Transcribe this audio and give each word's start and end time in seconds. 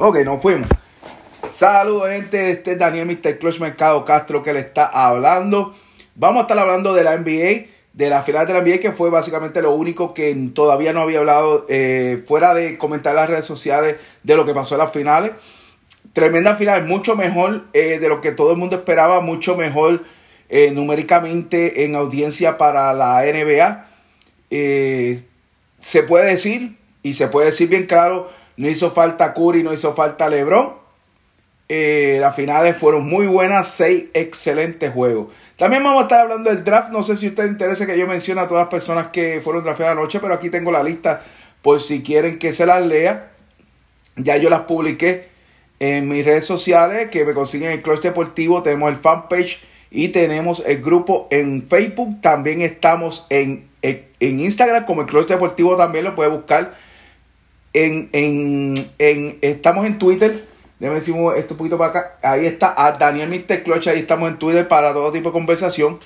Ok, 0.00 0.18
nos 0.18 0.40
fuimos. 0.40 0.68
Saludos, 1.50 2.10
gente. 2.10 2.52
Este 2.52 2.72
es 2.72 2.78
Daniel 2.78 3.04
Mr. 3.06 3.36
Clutch 3.36 3.58
Mercado 3.58 4.04
Castro 4.04 4.44
que 4.44 4.52
le 4.52 4.60
está 4.60 4.86
hablando. 4.86 5.74
Vamos 6.14 6.38
a 6.38 6.42
estar 6.42 6.56
hablando 6.56 6.94
de 6.94 7.02
la 7.02 7.16
NBA, 7.16 7.66
de 7.94 8.08
la 8.08 8.22
final 8.22 8.46
de 8.46 8.52
la 8.52 8.60
NBA, 8.60 8.78
que 8.78 8.92
fue 8.92 9.10
básicamente 9.10 9.60
lo 9.60 9.72
único 9.72 10.14
que 10.14 10.32
todavía 10.54 10.92
no 10.92 11.00
había 11.00 11.18
hablado, 11.18 11.66
eh, 11.68 12.22
fuera 12.28 12.54
de 12.54 12.78
comentar 12.78 13.10
en 13.10 13.16
las 13.16 13.28
redes 13.28 13.44
sociales 13.44 13.96
de 14.22 14.36
lo 14.36 14.44
que 14.44 14.54
pasó 14.54 14.76
en 14.76 14.82
las 14.82 14.92
finales. 14.92 15.32
Tremenda 16.12 16.54
final, 16.54 16.86
mucho 16.86 17.16
mejor 17.16 17.64
eh, 17.72 17.98
de 17.98 18.08
lo 18.08 18.20
que 18.20 18.30
todo 18.30 18.52
el 18.52 18.56
mundo 18.56 18.76
esperaba, 18.76 19.20
mucho 19.20 19.56
mejor 19.56 20.04
eh, 20.48 20.70
numéricamente 20.70 21.84
en 21.84 21.96
audiencia 21.96 22.56
para 22.56 22.92
la 22.92 23.22
NBA. 23.22 23.84
se 25.80 26.02
puede 26.04 26.30
decir, 26.30 26.78
y 27.02 27.14
se 27.14 27.26
puede 27.26 27.46
decir 27.46 27.68
bien 27.68 27.86
claro, 27.86 28.28
no 28.58 28.68
hizo 28.68 28.90
falta 28.90 29.32
Curry, 29.32 29.62
no 29.62 29.72
hizo 29.72 29.94
falta 29.94 30.28
LeBron. 30.28 30.74
Eh, 31.70 32.18
las 32.20 32.34
finales 32.34 32.76
fueron 32.76 33.06
muy 33.06 33.26
buenas, 33.26 33.68
seis 33.68 34.06
excelentes 34.14 34.92
juegos. 34.92 35.28
También 35.56 35.84
vamos 35.84 36.00
a 36.00 36.02
estar 36.02 36.20
hablando 36.20 36.50
del 36.50 36.64
draft. 36.64 36.90
No 36.90 37.02
sé 37.02 37.14
si 37.16 37.28
usted 37.28 37.46
interesa 37.46 37.86
que 37.86 37.96
yo 37.96 38.06
mencione 38.06 38.40
a 38.40 38.48
todas 38.48 38.62
las 38.62 38.70
personas 38.70 39.08
que 39.08 39.40
fueron 39.42 39.62
drafteadas 39.62 39.96
anoche, 39.96 40.18
pero 40.18 40.34
aquí 40.34 40.50
tengo 40.50 40.72
la 40.72 40.82
lista 40.82 41.22
por 41.62 41.80
si 41.80 42.02
quieren 42.02 42.38
que 42.38 42.52
se 42.52 42.66
las 42.66 42.84
lea. 42.84 43.30
Ya 44.16 44.36
yo 44.38 44.50
las 44.50 44.62
publiqué 44.62 45.28
en 45.78 46.08
mis 46.08 46.24
redes 46.24 46.44
sociales 46.44 47.08
que 47.10 47.24
me 47.24 47.34
consiguen 47.34 47.70
el 47.70 47.82
Clutch 47.82 48.02
Deportivo. 48.02 48.62
Tenemos 48.64 48.90
el 48.90 48.96
fanpage 48.96 49.60
y 49.92 50.08
tenemos 50.08 50.64
el 50.66 50.82
grupo 50.82 51.28
en 51.30 51.64
Facebook. 51.68 52.20
También 52.20 52.60
estamos 52.60 53.26
en, 53.30 53.68
en, 53.82 54.40
Instagram 54.40 54.84
como 54.84 55.02
el 55.02 55.06
Clutch 55.06 55.28
Deportivo. 55.28 55.76
También 55.76 56.04
lo 56.04 56.16
puede 56.16 56.30
buscar 56.30 56.87
en, 57.84 58.74
en, 58.98 59.38
estamos 59.40 59.86
en 59.86 59.98
Twitter. 59.98 60.46
Déjame 60.78 61.00
decir 61.00 61.14
esto 61.36 61.54
un 61.54 61.58
poquito 61.58 61.78
para 61.78 61.90
acá. 61.90 62.18
Ahí 62.22 62.46
está 62.46 62.74
a 62.76 62.92
Daniel 62.92 63.28
Mr. 63.28 63.62
Clutch. 63.62 63.88
Ahí 63.88 63.98
estamos 63.98 64.28
en 64.28 64.38
Twitter 64.38 64.66
para 64.68 64.92
todo 64.92 65.10
tipo 65.12 65.30
de 65.30 65.32
conversación. 65.32 65.98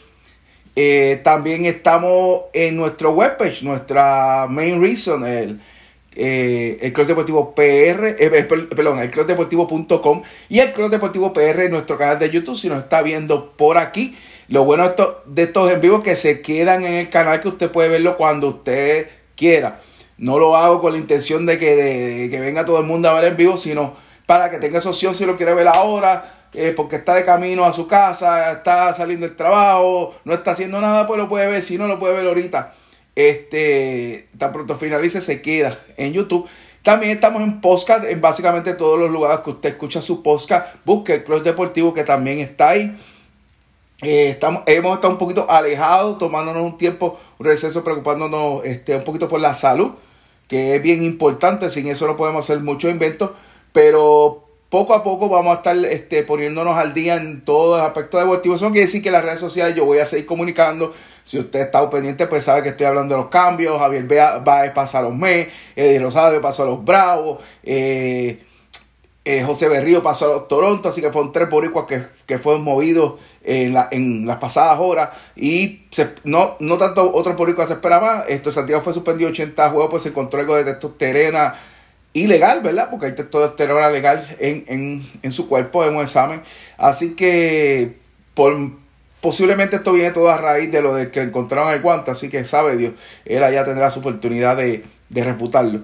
Eh, 0.74 1.20
también 1.22 1.66
estamos 1.66 2.42
en 2.54 2.76
nuestro 2.76 3.10
webpage, 3.10 3.62
nuestra 3.62 4.46
main 4.48 4.80
reason, 4.80 5.26
el, 5.26 5.60
eh, 6.16 6.78
el 6.80 6.92
Club 6.94 7.06
Deportivo 7.08 7.54
PR, 7.54 8.16
eh, 8.18 8.46
perdón, 8.74 8.98
el 9.00 9.10
Club 9.10 9.26
Deportivo.com 9.26 10.22
y 10.48 10.60
el 10.60 10.72
Club 10.72 10.90
Deportivo 10.90 11.32
PR, 11.34 11.68
nuestro 11.68 11.98
canal 11.98 12.18
de 12.18 12.30
YouTube, 12.30 12.56
si 12.56 12.70
nos 12.70 12.82
está 12.82 13.02
viendo 13.02 13.52
por 13.52 13.76
aquí. 13.76 14.16
Lo 14.48 14.64
bueno 14.64 14.84
de, 14.84 14.90
esto, 14.90 15.22
de 15.26 15.42
estos 15.42 15.70
en 15.70 15.80
vivo 15.80 15.98
es 15.98 16.02
que 16.02 16.16
se 16.16 16.40
quedan 16.40 16.84
en 16.84 16.94
el 16.94 17.08
canal 17.10 17.40
que 17.40 17.48
usted 17.48 17.70
puede 17.70 17.88
verlo 17.90 18.16
cuando 18.16 18.48
usted 18.48 19.08
quiera. 19.36 19.78
No 20.18 20.38
lo 20.38 20.56
hago 20.56 20.80
con 20.80 20.92
la 20.92 20.98
intención 20.98 21.46
de 21.46 21.58
que, 21.58 22.28
que 22.30 22.40
venga 22.40 22.64
todo 22.64 22.78
el 22.78 22.86
mundo 22.86 23.08
a 23.08 23.14
ver 23.14 23.24
en 23.24 23.36
vivo, 23.36 23.56
sino 23.56 23.94
para 24.26 24.50
que 24.50 24.58
tenga 24.58 24.78
esa 24.78 24.90
opción 24.90 25.14
si 25.14 25.26
lo 25.26 25.36
quiere 25.36 25.54
ver 25.54 25.68
ahora, 25.68 26.48
eh, 26.54 26.72
porque 26.76 26.96
está 26.96 27.14
de 27.14 27.24
camino 27.24 27.64
a 27.64 27.72
su 27.72 27.86
casa, 27.86 28.52
está 28.52 28.92
saliendo 28.94 29.26
del 29.26 29.36
trabajo, 29.36 30.14
no 30.24 30.34
está 30.34 30.52
haciendo 30.52 30.80
nada, 30.80 31.06
pues 31.06 31.18
lo 31.18 31.28
puede 31.28 31.46
ver, 31.46 31.62
si 31.62 31.78
no 31.78 31.86
lo 31.86 31.98
puede 31.98 32.14
ver 32.14 32.26
ahorita. 32.26 32.74
Este, 33.14 34.28
tan 34.38 34.52
pronto 34.52 34.76
finalice, 34.76 35.20
se 35.20 35.42
queda 35.42 35.78
en 35.96 36.12
YouTube. 36.12 36.48
También 36.82 37.12
estamos 37.12 37.42
en 37.42 37.60
podcast, 37.60 38.04
en 38.04 38.20
básicamente 38.20 38.74
todos 38.74 38.98
los 38.98 39.10
lugares 39.10 39.40
que 39.40 39.50
usted 39.50 39.68
escucha 39.70 40.02
su 40.02 40.22
podcast. 40.22 40.74
Busque 40.84 41.14
el 41.14 41.24
Club 41.24 41.42
Deportivo 41.42 41.94
que 41.94 42.04
también 42.04 42.38
está 42.38 42.70
ahí. 42.70 42.96
Eh, 44.02 44.30
estamos, 44.30 44.64
hemos 44.66 44.94
estado 44.96 45.12
un 45.12 45.18
poquito 45.18 45.48
alejados, 45.48 46.18
tomándonos 46.18 46.62
un 46.62 46.76
tiempo, 46.76 47.18
un 47.38 47.46
receso, 47.46 47.82
preocupándonos 47.84 48.64
este, 48.64 48.96
un 48.96 49.04
poquito 49.04 49.28
por 49.28 49.40
la 49.40 49.54
salud 49.54 49.92
que 50.52 50.76
es 50.76 50.82
bien 50.82 51.02
importante, 51.02 51.70
sin 51.70 51.88
eso 51.88 52.06
no 52.06 52.14
podemos 52.14 52.44
hacer 52.44 52.62
muchos 52.62 52.90
inventos, 52.90 53.30
pero 53.72 54.44
poco 54.68 54.92
a 54.92 55.02
poco 55.02 55.30
vamos 55.30 55.50
a 55.50 55.56
estar 55.56 55.74
este, 55.86 56.24
poniéndonos 56.24 56.76
al 56.76 56.92
día 56.92 57.14
en 57.14 57.42
todo 57.42 57.78
el 57.78 57.84
aspecto 57.84 58.18
deportivo. 58.18 58.56
Eso 58.56 58.66
quiere 58.66 58.82
decir 58.82 59.02
que 59.02 59.10
las 59.10 59.24
redes 59.24 59.40
sociales 59.40 59.74
yo 59.74 59.86
voy 59.86 59.98
a 59.98 60.04
seguir 60.04 60.26
comunicando. 60.26 60.92
Si 61.22 61.38
usted 61.38 61.60
está 61.60 61.88
pendiente, 61.88 62.26
pues 62.26 62.44
sabe 62.44 62.62
que 62.62 62.68
estoy 62.68 62.84
hablando 62.84 63.14
de 63.14 63.22
los 63.22 63.30
cambios. 63.30 63.78
Javier 63.78 64.06
va 64.46 64.62
a 64.62 64.74
pasar 64.74 65.04
los 65.04 65.14
mes, 65.14 65.48
Eddie 65.74 66.00
Rosado 66.00 66.38
pasó 66.42 66.64
a 66.64 66.66
los 66.66 66.84
Bravos, 66.84 67.38
eh, 67.62 68.38
eh, 69.24 69.44
José 69.44 69.68
Berrío 69.68 70.02
pasó 70.02 70.34
a 70.34 70.48
Toronto, 70.48 70.88
así 70.88 71.00
que 71.00 71.12
fueron 71.12 71.30
tres 71.30 71.48
boricuas 71.48 71.86
que, 71.86 72.04
que 72.26 72.38
fueron 72.38 72.62
movidos 72.62 73.20
en, 73.44 73.72
la, 73.72 73.88
en 73.92 74.26
las 74.26 74.38
pasadas 74.38 74.80
horas 74.80 75.10
y 75.36 75.82
no, 76.24 76.56
no 76.58 76.76
tanto 76.76 77.12
otro 77.12 77.36
público 77.36 77.64
se 77.64 77.74
esperaba. 77.74 78.24
Esto 78.28 78.50
Santiago 78.50 78.82
fue 78.82 78.92
suspendido 78.92 79.30
80 79.30 79.70
juegos, 79.70 79.90
pues 79.90 80.02
se 80.02 80.08
encontró 80.08 80.40
algo 80.40 80.56
de 80.56 80.64
testosterona 80.64 81.54
ilegal, 82.14 82.62
¿verdad? 82.62 82.90
Porque 82.90 83.06
hay 83.06 83.14
testosterona 83.14 83.90
legal 83.90 84.26
en, 84.40 85.04
en, 85.22 85.30
su 85.30 85.48
cuerpo 85.48 85.84
en 85.84 85.94
un 85.94 86.02
examen. 86.02 86.42
Así 86.76 87.14
que 87.14 87.98
posiblemente 89.20 89.76
esto 89.76 89.92
viene 89.92 90.10
todo 90.10 90.30
a 90.30 90.36
raíz 90.36 90.72
de 90.72 90.82
lo 90.82 90.94
de 90.94 91.12
que 91.12 91.20
encontraron 91.20 91.72
el 91.72 91.80
guante, 91.80 92.10
así 92.10 92.28
que 92.28 92.44
sabe 92.44 92.76
Dios, 92.76 92.94
él 93.24 93.44
allá 93.44 93.64
tendrá 93.64 93.88
su 93.90 94.00
oportunidad 94.00 94.56
de, 94.56 94.82
de 95.10 95.24
refutarlo. 95.24 95.80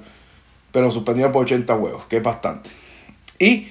Pero 0.72 0.91
suspendieron 0.91 1.32
por 1.32 1.44
80 1.44 1.75
huevos, 1.77 2.04
que 2.06 2.16
es 2.16 2.22
bastante. 2.22 2.71
Y 3.38 3.69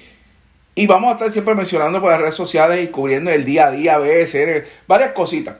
y 0.78 0.86
vamos 0.86 1.08
a 1.08 1.12
estar 1.14 1.32
siempre 1.32 1.56
mencionando 1.56 2.00
por 2.00 2.12
las 2.12 2.20
redes 2.20 2.36
sociales 2.36 2.84
y 2.84 2.86
cubriendo 2.86 3.32
el 3.32 3.44
día 3.44 3.66
a 3.66 3.70
día, 3.72 3.98
BSN, 3.98 4.62
varias 4.86 5.10
cositas. 5.10 5.56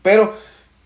Pero 0.00 0.34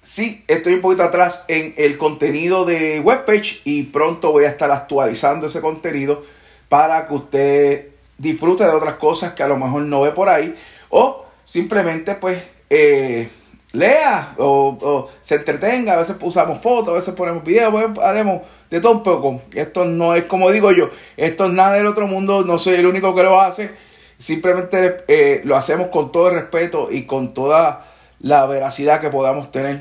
sí, 0.02 0.44
estoy 0.48 0.74
un 0.74 0.80
poquito 0.80 1.04
atrás 1.04 1.44
en 1.46 1.72
el 1.76 1.96
contenido 1.96 2.64
de 2.64 2.98
webpage 2.98 3.60
y 3.62 3.84
pronto 3.84 4.32
voy 4.32 4.42
a 4.42 4.48
estar 4.48 4.72
actualizando 4.72 5.46
ese 5.46 5.60
contenido 5.60 6.24
para 6.68 7.06
que 7.06 7.14
usted 7.14 7.88
disfrute 8.18 8.64
de 8.64 8.70
otras 8.70 8.96
cosas 8.96 9.34
que 9.34 9.44
a 9.44 9.48
lo 9.48 9.56
mejor 9.56 9.82
no 9.82 10.00
ve 10.00 10.10
por 10.10 10.28
ahí 10.28 10.52
o 10.88 11.24
simplemente 11.44 12.16
pues 12.16 12.42
eh, 12.70 13.28
lea 13.70 14.34
o, 14.36 15.08
se 15.20 15.36
entretenga. 15.36 15.92
A 15.92 15.98
veces 15.98 16.16
usamos 16.20 16.58
fotos, 16.58 16.88
a 16.88 16.96
veces 16.96 17.14
ponemos 17.14 17.44
videos, 17.44 17.72
haremos 18.02 18.40
de 18.70 18.80
todo 18.80 18.92
un 18.92 19.02
poco. 19.02 19.42
Esto 19.54 19.84
no 19.84 20.14
es 20.14 20.24
como 20.24 20.50
digo 20.50 20.72
yo, 20.72 20.90
esto 21.16 21.46
es 21.46 21.52
nada 21.52 21.74
del 21.74 21.86
otro 21.86 22.06
mundo, 22.06 22.44
no 22.44 22.58
soy 22.58 22.76
el 22.76 22.86
único 22.86 23.14
que 23.14 23.22
lo 23.22 23.40
hace. 23.40 23.70
Simplemente 24.18 25.04
eh, 25.08 25.40
lo 25.44 25.56
hacemos 25.56 25.88
con 25.88 26.12
todo 26.12 26.28
el 26.28 26.34
respeto 26.34 26.88
y 26.90 27.04
con 27.04 27.34
toda 27.34 27.86
la 28.20 28.46
veracidad 28.46 29.00
que 29.00 29.08
podamos 29.08 29.50
tener 29.50 29.80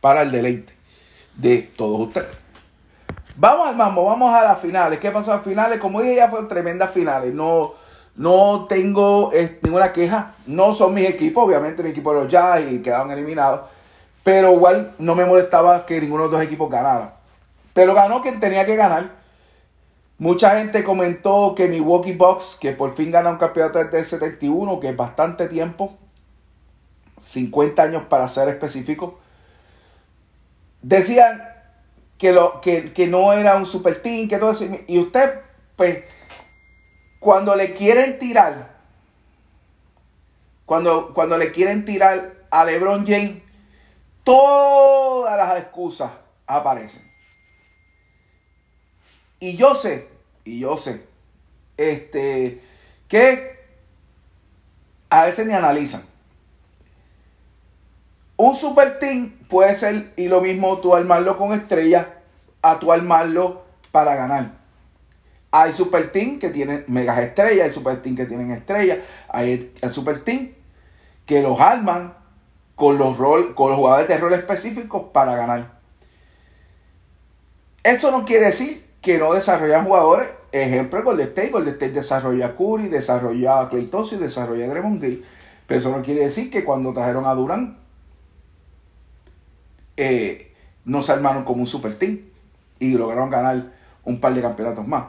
para 0.00 0.22
el 0.22 0.32
deleite 0.32 0.74
de 1.36 1.58
todos 1.76 2.08
ustedes. 2.08 2.28
Vamos 3.36 3.68
al 3.68 3.76
mambo, 3.76 4.04
vamos 4.04 4.34
a 4.34 4.42
las 4.42 4.58
finales. 4.58 4.98
¿Qué 4.98 5.10
pasó 5.10 5.32
a 5.32 5.38
finales? 5.38 5.78
Como 5.78 6.02
dije, 6.02 6.16
ya 6.16 6.28
fueron 6.28 6.48
tremendas 6.48 6.90
finales. 6.90 7.32
No, 7.32 7.74
no 8.16 8.66
tengo 8.68 9.32
eh, 9.32 9.60
ninguna 9.62 9.92
queja. 9.92 10.32
No 10.46 10.74
son 10.74 10.92
mis 10.92 11.08
equipos, 11.08 11.44
obviamente 11.44 11.82
mi 11.82 11.90
equipo 11.90 12.12
de 12.12 12.20
los 12.20 12.30
Jazz 12.30 12.60
y 12.70 12.82
quedaron 12.82 13.10
eliminados. 13.12 13.60
Pero 14.22 14.52
igual 14.52 14.92
no 14.98 15.14
me 15.14 15.24
molestaba 15.24 15.86
que 15.86 16.00
ninguno 16.00 16.24
de 16.24 16.28
los 16.28 16.38
dos 16.38 16.44
equipos 16.44 16.68
ganara. 16.68 17.19
Pero 17.72 17.94
ganó 17.94 18.22
quien 18.22 18.40
tenía 18.40 18.66
que 18.66 18.76
ganar. 18.76 19.20
Mucha 20.18 20.58
gente 20.58 20.84
comentó 20.84 21.54
que 21.56 21.66
mi 21.66 21.80
Walkie 21.80 22.12
Box, 22.12 22.58
que 22.60 22.72
por 22.72 22.94
fin 22.94 23.10
gana 23.10 23.30
un 23.30 23.38
campeonato 23.38 23.78
desde 23.78 24.00
el 24.00 24.04
71, 24.04 24.78
que 24.78 24.90
es 24.90 24.96
bastante 24.96 25.48
tiempo, 25.48 25.96
50 27.18 27.82
años 27.82 28.02
para 28.04 28.28
ser 28.28 28.48
específico, 28.50 29.18
decían 30.82 31.42
que, 32.18 32.32
lo, 32.32 32.60
que, 32.60 32.92
que 32.92 33.06
no 33.06 33.32
era 33.32 33.56
un 33.56 33.64
super 33.64 34.02
team, 34.02 34.28
que 34.28 34.36
todo 34.36 34.50
eso. 34.50 34.66
Y 34.86 34.98
usted, 34.98 35.40
pues, 35.76 36.04
cuando 37.18 37.56
le 37.56 37.72
quieren 37.72 38.18
tirar, 38.18 38.76
cuando, 40.66 41.14
cuando 41.14 41.38
le 41.38 41.50
quieren 41.50 41.84
tirar 41.84 42.34
a 42.50 42.64
LeBron 42.64 43.06
James, 43.06 43.42
todas 44.22 45.36
las 45.36 45.60
excusas 45.60 46.10
aparecen. 46.46 47.09
Y 49.40 49.56
yo 49.56 49.74
sé, 49.74 50.06
y 50.44 50.60
yo 50.60 50.76
sé, 50.76 51.02
este, 51.78 52.60
que 53.08 53.58
a 55.08 55.24
veces 55.24 55.46
ni 55.46 55.54
analizan. 55.54 56.02
Un 58.36 58.54
super 58.54 58.98
team 58.98 59.30
puede 59.48 59.74
ser, 59.74 60.12
y 60.16 60.28
lo 60.28 60.42
mismo 60.42 60.78
tú 60.78 60.94
armarlo 60.94 61.38
con 61.38 61.54
estrellas, 61.54 62.06
a 62.60 62.78
tú 62.78 62.92
armarlo 62.92 63.64
para 63.90 64.14
ganar. 64.14 64.52
Hay 65.50 65.72
super 65.72 66.12
team 66.12 66.38
que 66.38 66.50
tienen 66.50 66.84
megas 66.86 67.18
estrellas, 67.18 67.66
hay 67.66 67.72
super 67.72 68.00
team 68.02 68.16
que 68.16 68.26
tienen 68.26 68.50
estrellas, 68.50 68.98
hay, 69.28 69.72
super 69.90 70.22
team 70.22 70.52
que 71.24 71.40
los 71.40 71.58
arman 71.60 72.14
con 72.74 72.98
los, 72.98 73.16
rol, 73.16 73.54
con 73.54 73.70
los 73.70 73.78
jugadores 73.78 74.06
de 74.06 74.18
rol 74.18 74.34
específicos 74.34 75.04
para 75.12 75.34
ganar. 75.34 75.78
Eso 77.82 78.10
no 78.10 78.26
quiere 78.26 78.46
decir 78.46 78.89
que 79.00 79.18
no 79.18 79.32
desarrollan 79.32 79.84
jugadores. 79.84 80.28
Ejemplo, 80.52 81.02
Golden 81.02 81.28
State. 81.28 81.50
Golden 81.50 81.74
State 81.74 81.92
desarrolla 81.92 82.56
Curry, 82.56 82.88
desarrolla 82.88 83.60
a 83.60 83.70
y 83.72 84.16
desarrolla 84.16 84.64
a 84.64 84.68
Draymond 84.68 85.00
Green. 85.00 85.24
Pero 85.66 85.80
eso 85.80 85.90
no 85.90 86.02
quiere 86.02 86.22
decir 86.24 86.50
que 86.50 86.64
cuando 86.64 86.92
trajeron 86.92 87.26
a 87.26 87.34
Durán 87.34 87.78
eh, 89.96 90.52
no 90.84 91.02
se 91.02 91.12
armaron 91.12 91.44
como 91.44 91.60
un 91.60 91.66
super 91.66 91.94
team 91.94 92.20
y 92.78 92.92
lograron 92.94 93.30
ganar 93.30 93.72
un 94.04 94.20
par 94.20 94.34
de 94.34 94.42
campeonatos 94.42 94.86
más. 94.86 95.04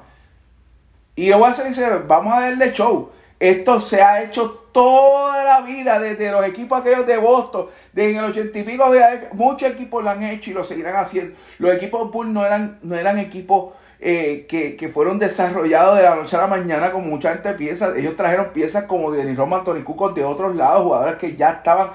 Y 1.15 1.27
yo 1.27 1.39
voy 1.39 1.49
a 1.49 1.53
ser 1.53 2.03
vamos 2.07 2.33
a 2.33 2.41
darle 2.41 2.71
show. 2.73 3.09
Esto 3.39 3.81
se 3.81 4.03
ha 4.03 4.21
hecho 4.21 4.67
toda 4.71 5.43
la 5.43 5.61
vida 5.61 5.99
desde 5.99 6.31
los 6.31 6.45
equipos 6.45 6.79
aquellos 6.79 7.07
de 7.07 7.17
Boston, 7.17 7.67
desde 7.91 8.19
el 8.19 8.25
ochenta 8.25 8.59
y 8.59 8.63
pico, 8.63 8.85
muchos 9.33 9.71
equipos 9.71 10.03
lo 10.03 10.11
han 10.11 10.21
hecho 10.23 10.51
y 10.51 10.53
lo 10.53 10.63
seguirán 10.63 10.95
haciendo. 10.95 11.35
Los 11.57 11.73
equipos 11.73 12.05
de 12.05 12.11
Bull 12.11 12.31
no 12.31 12.45
eran, 12.45 12.77
no 12.83 12.95
eran 12.95 13.17
equipos 13.17 13.73
eh, 14.03 14.47
que, 14.49 14.89
fueron 14.89 15.19
desarrollados 15.19 15.95
de 15.95 16.01
la 16.01 16.15
noche 16.15 16.35
a 16.35 16.39
la 16.39 16.47
mañana 16.47 16.91
como 16.91 17.05
mucha 17.05 17.33
gente 17.33 17.53
piensa. 17.53 17.95
Ellos 17.95 18.15
trajeron 18.15 18.47
piezas 18.47 18.85
como 18.85 19.11
de 19.11 19.31
Roman, 19.35 19.63
Tony 19.63 19.83
Cuco 19.83 20.09
de 20.09 20.25
otros 20.25 20.55
lados, 20.55 20.83
jugadores 20.83 21.17
que 21.17 21.35
ya 21.35 21.51
estaban, 21.51 21.91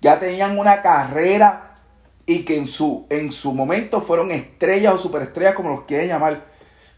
ya 0.00 0.20
tenían 0.20 0.56
una 0.56 0.80
carrera 0.82 1.74
y 2.26 2.44
que 2.44 2.56
en 2.56 2.66
su, 2.66 3.06
en 3.10 3.32
su 3.32 3.52
momento 3.52 4.00
fueron 4.00 4.30
estrellas 4.30 4.94
o 4.94 4.98
superestrellas, 4.98 5.54
como 5.54 5.70
los 5.70 5.80
quieren 5.82 6.06
llamar. 6.06 6.44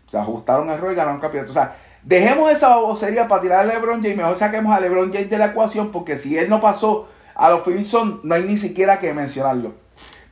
Se 0.07 0.19
ajustaron 0.19 0.69
el 0.69 0.79
rol 0.79 0.93
y 0.93 0.97
ganaron 0.97 1.21
campeonato. 1.21 1.53
O 1.53 1.55
sea, 1.55 1.77
dejemos 2.03 2.51
esa 2.53 2.69
babosería 2.69 3.29
para 3.29 3.41
tirar 3.41 3.61
a 3.61 3.65
LeBron 3.65 4.03
James. 4.03 4.19
Mejor 4.19 4.37
saquemos 4.37 4.77
a 4.77 4.81
LeBron 4.81 5.11
James 5.11 5.31
de 5.31 5.39
la 5.39 5.47
ecuación, 5.47 5.91
porque 5.91 6.19
si 6.19 6.37
él 6.37 6.51
no 6.51 6.61
pasó 6.61 7.09
a 7.35 7.49
los 7.49 7.63
Phoenix 7.63 7.95
no 8.23 8.35
hay 8.35 8.43
ni 8.43 8.59
siquiera 8.59 8.99
que 8.99 9.15
mencionarlo. 9.15 9.73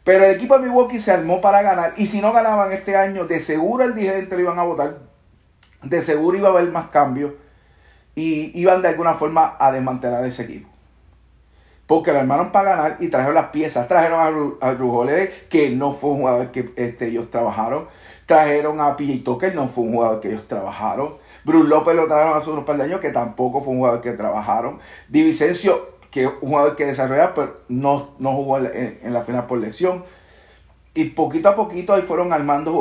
Pero 0.08 0.24
el 0.24 0.30
equipo 0.30 0.56
de 0.56 0.64
Milwaukee 0.64 0.98
se 0.98 1.12
armó 1.12 1.38
para 1.38 1.60
ganar. 1.60 1.92
Y 1.98 2.06
si 2.06 2.22
no 2.22 2.32
ganaban 2.32 2.72
este 2.72 2.96
año, 2.96 3.26
de 3.26 3.40
seguro 3.40 3.84
el 3.84 3.94
dirigente 3.94 4.36
lo 4.36 4.40
iban 4.40 4.58
a 4.58 4.62
votar. 4.62 5.00
De 5.82 6.00
seguro 6.00 6.38
iba 6.38 6.48
a 6.48 6.52
haber 6.52 6.72
más 6.72 6.88
cambios. 6.88 7.34
Y 8.14 8.58
iban 8.58 8.80
de 8.80 8.88
alguna 8.88 9.12
forma 9.12 9.58
a 9.60 9.70
desmantelar 9.70 10.24
ese 10.24 10.44
equipo. 10.44 10.66
Porque 11.86 12.10
lo 12.10 12.20
armaron 12.20 12.52
para 12.52 12.70
ganar 12.70 12.96
y 13.00 13.08
trajeron 13.08 13.34
las 13.34 13.48
piezas. 13.50 13.86
Trajeron 13.86 14.56
a, 14.62 14.66
a 14.66 14.76
que 15.50 15.70
no 15.76 15.92
fue 15.92 16.08
un 16.12 16.20
jugador 16.20 16.52
que 16.52 16.72
este, 16.76 17.08
ellos 17.08 17.28
trabajaron. 17.28 17.86
Trajeron 18.24 18.80
a 18.80 18.96
PJ 18.96 19.22
Tucker, 19.22 19.54
no 19.54 19.68
fue 19.68 19.84
un 19.84 19.92
jugador 19.92 20.20
que 20.20 20.28
ellos 20.28 20.48
trabajaron. 20.48 21.18
Bruce 21.44 21.68
López 21.68 21.94
lo 21.94 22.06
trajeron 22.06 22.34
hace 22.34 22.48
unos 22.48 22.64
par 22.64 22.78
de 22.78 22.84
años, 22.84 23.00
que 23.00 23.10
tampoco 23.10 23.60
fue 23.60 23.74
un 23.74 23.80
jugador 23.80 24.00
que 24.00 24.12
trabajaron. 24.12 24.78
Divicencio, 25.06 25.97
que 26.10 26.26
un 26.26 26.34
jugador 26.40 26.76
que 26.76 26.86
desarrolló, 26.86 27.34
pero 27.34 27.60
no, 27.68 28.10
no 28.18 28.32
jugó 28.32 28.58
en, 28.58 29.12
la 29.12 29.22
final 29.22 29.46
por 29.46 29.58
lesión. 29.58 30.04
Y 30.94 31.04
poquito 31.10 31.48
a 31.48 31.54
poquito 31.54 31.94
ahí 31.94 32.02
fueron 32.02 32.32
armando 32.32 32.72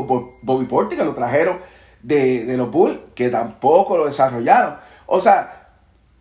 Bobby 0.42 0.66
Porti, 0.66 0.96
que 0.96 1.04
lo 1.04 1.14
trajeron 1.14 1.60
de, 2.02 2.56
los 2.58 2.72
Bulls, 2.72 3.00
que 3.16 3.30
tampoco 3.30 3.98
lo 3.98 4.06
desarrollaron. 4.06 4.78
O 5.06 5.20
sea, 5.20 5.70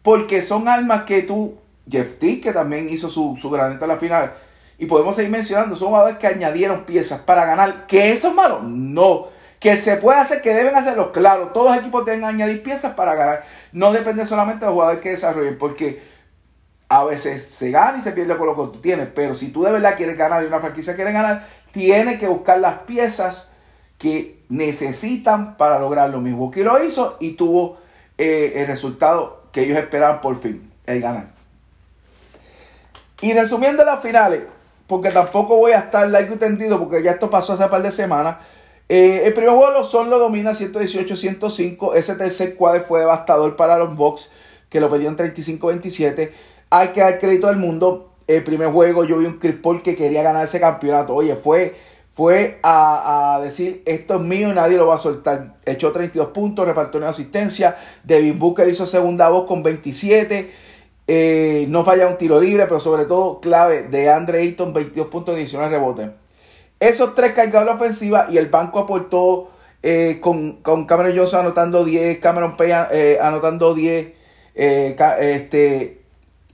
porque 0.03 0.43
son 0.43 0.69
armas 0.69 1.05
que 1.05 1.23
tú, 1.23 1.55
Jeff 1.89 2.19
T, 2.19 2.41
que 2.41 2.53
también 2.53 2.89
hizo 2.91 3.09
su, 3.09 3.37
su 3.41 3.51
granito 3.51 3.85
en 3.85 3.89
la 3.89 3.97
final, 3.97 4.35
y 4.79 4.87
podemos 4.87 5.17
seguir 5.17 5.31
mencionando, 5.31 5.75
son 5.75 5.89
jugadores 5.89 6.19
que 6.19 6.27
añadieron 6.27 6.85
piezas 6.85 7.21
para 7.21 7.47
ganar. 7.47 7.87
¿Que 7.87 8.13
eso 8.13 8.29
es 8.29 8.35
malo? 8.35 8.61
No. 8.63 9.29
Que 9.59 9.77
se 9.77 9.97
puede 9.97 10.19
hacer, 10.19 10.43
que 10.43 10.53
deben 10.53 10.75
hacerlo, 10.75 11.13
claro. 11.13 11.49
Todos 11.49 11.71
los 11.71 11.79
equipos 11.79 12.05
deben 12.05 12.25
añadir 12.25 12.63
piezas 12.63 12.93
para 12.93 13.15
ganar. 13.15 13.45
No 13.73 13.93
depende 13.93 14.27
solamente 14.27 14.61
de 14.61 14.67
los 14.67 14.75
jugadores 14.75 15.01
que 15.01 15.11
desarrollen, 15.11 15.57
porque 15.57 16.16
a 16.89 17.05
veces 17.05 17.45
se 17.45 17.71
gana 17.71 17.99
y 17.99 18.03
se 18.03 18.13
pierde 18.13 18.37
con 18.37 18.47
lo 18.47 18.55
que 18.55 18.73
tú 18.73 18.81
tienes. 18.81 19.09
Pero 19.15 19.35
si 19.35 19.49
tú 19.49 19.63
de 19.63 19.73
verdad 19.73 19.97
quieres 19.97 20.17
ganar 20.17 20.43
y 20.43 20.47
una 20.47 20.61
franquicia 20.61 20.95
quiere 20.95 21.13
ganar, 21.13 21.47
tienes 21.73 22.19
que 22.19 22.29
buscar 22.29 22.59
las 22.59 22.81
piezas 22.81 23.51
que 23.99 24.41
necesitan 24.49 25.57
para 25.57 25.79
lograrlo. 25.79 26.21
Milwaukee 26.21 26.63
lo 26.63 26.83
hizo 26.83 27.17
y 27.21 27.33
tuvo 27.33 27.79
eh, 28.19 28.55
el 28.57 28.67
resultado 28.67 29.43
que 29.53 29.63
ellos 29.63 29.79
esperaban 29.79 30.21
por 30.21 30.41
fin, 30.41 30.71
el 30.87 31.01
ganar. 31.01 31.29
Y 33.23 33.33
resumiendo 33.33 33.85
las 33.85 34.03
finales, 34.03 34.43
porque 34.87 35.11
tampoco 35.11 35.57
voy 35.57 35.73
a 35.73 35.79
estar 35.79 36.09
like 36.09 36.33
y 36.33 36.37
tendido, 36.37 36.79
porque 36.79 37.03
ya 37.03 37.13
esto 37.13 37.31
pasó 37.31 37.55
hace 37.55 37.65
un 37.65 37.71
par 37.71 37.83
de 37.83 37.91
semanas. 37.91 38.37
Eh, 38.89 39.23
el 39.25 39.33
primer 39.33 39.51
juego 39.51 39.73
los 39.73 39.91
Son 39.91 40.11
lo 40.11 40.19
domina 40.19 40.53
118-105. 40.53 41.95
Ese 41.97 42.15
tercer 42.15 42.55
cuadro 42.55 42.85
fue 42.85 43.01
devastador 43.01 43.57
para 43.57 43.79
los 43.79 43.97
Bucks, 43.97 44.31
que 44.69 44.81
lo 44.81 44.91
perdieron 44.91 45.17
35-27. 45.17 46.31
Hay 46.71 46.89
que 46.89 47.01
dar 47.01 47.19
crédito 47.19 47.49
al 47.49 47.57
mundo. 47.57 48.11
El 48.27 48.43
primer 48.43 48.69
juego 48.69 49.05
yo 49.05 49.19
vi 49.19 49.27
un 49.27 49.39
Chris 49.39 49.57
que 49.85 49.95
quería 49.95 50.23
ganar 50.23 50.45
ese 50.45 50.59
campeonato. 50.59 51.15
Oye, 51.15 51.37
fue, 51.37 51.77
fue 52.13 52.59
a, 52.63 53.41
decir, 53.43 53.83
esto 53.87 54.17
es 54.17 54.21
mío 54.21 54.51
y 54.51 54.53
nadie 54.53 54.77
lo 54.77 54.89
va 54.89 54.97
a 54.97 54.99
soltar. 54.99 55.55
Echó 55.65 55.93
32 55.93 56.29
puntos, 56.29 56.67
repartió 56.67 56.99
una 56.99 57.11
asistencia. 57.11 57.77
Devin 58.03 58.39
Booker 58.39 58.69
hizo 58.69 58.87
segunda 58.87 59.29
voz 59.29 59.47
con 59.47 59.63
27. 59.63 60.51
Eh, 61.09 61.67
no 61.69 61.85
falla 61.85 62.09
un 62.09 62.19
tiro 62.19 62.41
libre, 62.41 62.65
pero 62.65 62.81
sobre 62.81 63.05
todo 63.05 63.41
clave 63.41 63.85
de 63.85 64.11
Andre 64.11 64.41
Ayton, 64.41 64.73
22 64.73 65.07
puntos, 65.07 65.37
19 65.37 65.71
rebotes. 65.71 66.11
Esos 66.81 67.15
tres 67.15 67.33
cargados 67.33 67.67
la 67.67 67.75
ofensiva 67.75 68.27
y 68.29 68.39
el 68.39 68.49
banco 68.49 68.81
aportó 68.81 69.51
eh, 69.83 70.19
con, 70.21 70.57
Cameron 70.87 71.17
Johnson 71.17 71.41
anotando 71.41 71.85
10, 71.85 72.19
Cameron 72.19 72.57
Pay 72.57 72.73
eh, 72.91 73.19
anotando 73.23 73.73
10, 73.73 74.09
este, 74.55 76.01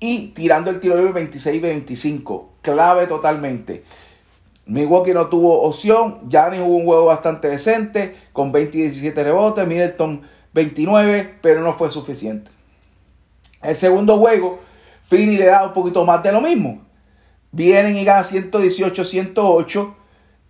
y 0.02 0.32
tirando 0.34 0.68
el 0.68 0.80
tiro 0.80 0.96
libre 0.96 1.28
26-25. 1.30 2.46
Clave 2.60 3.06
totalmente. 3.06 3.84
Milwaukee 4.66 5.14
no 5.14 5.28
tuvo 5.28 5.62
opción. 5.62 6.28
Giannis 6.28 6.60
jugó 6.60 6.76
un 6.76 6.84
juego 6.84 7.04
bastante 7.04 7.48
decente 7.48 8.16
con 8.32 8.50
20 8.50 8.78
y 8.78 8.80
17 8.82 9.22
rebotes. 9.22 9.64
Middleton 9.64 10.22
29, 10.54 11.36
pero 11.40 11.60
no 11.60 11.72
fue 11.74 11.88
suficiente. 11.88 12.50
El 13.62 13.76
segundo 13.76 14.18
juego, 14.18 14.58
Fini 15.08 15.36
le 15.36 15.46
da 15.46 15.66
un 15.66 15.72
poquito 15.72 16.04
más 16.04 16.20
de 16.24 16.32
lo 16.32 16.40
mismo. 16.40 16.82
Vienen 17.52 17.96
y 17.96 18.04
ganan 18.04 18.24
118-108. 18.24 19.94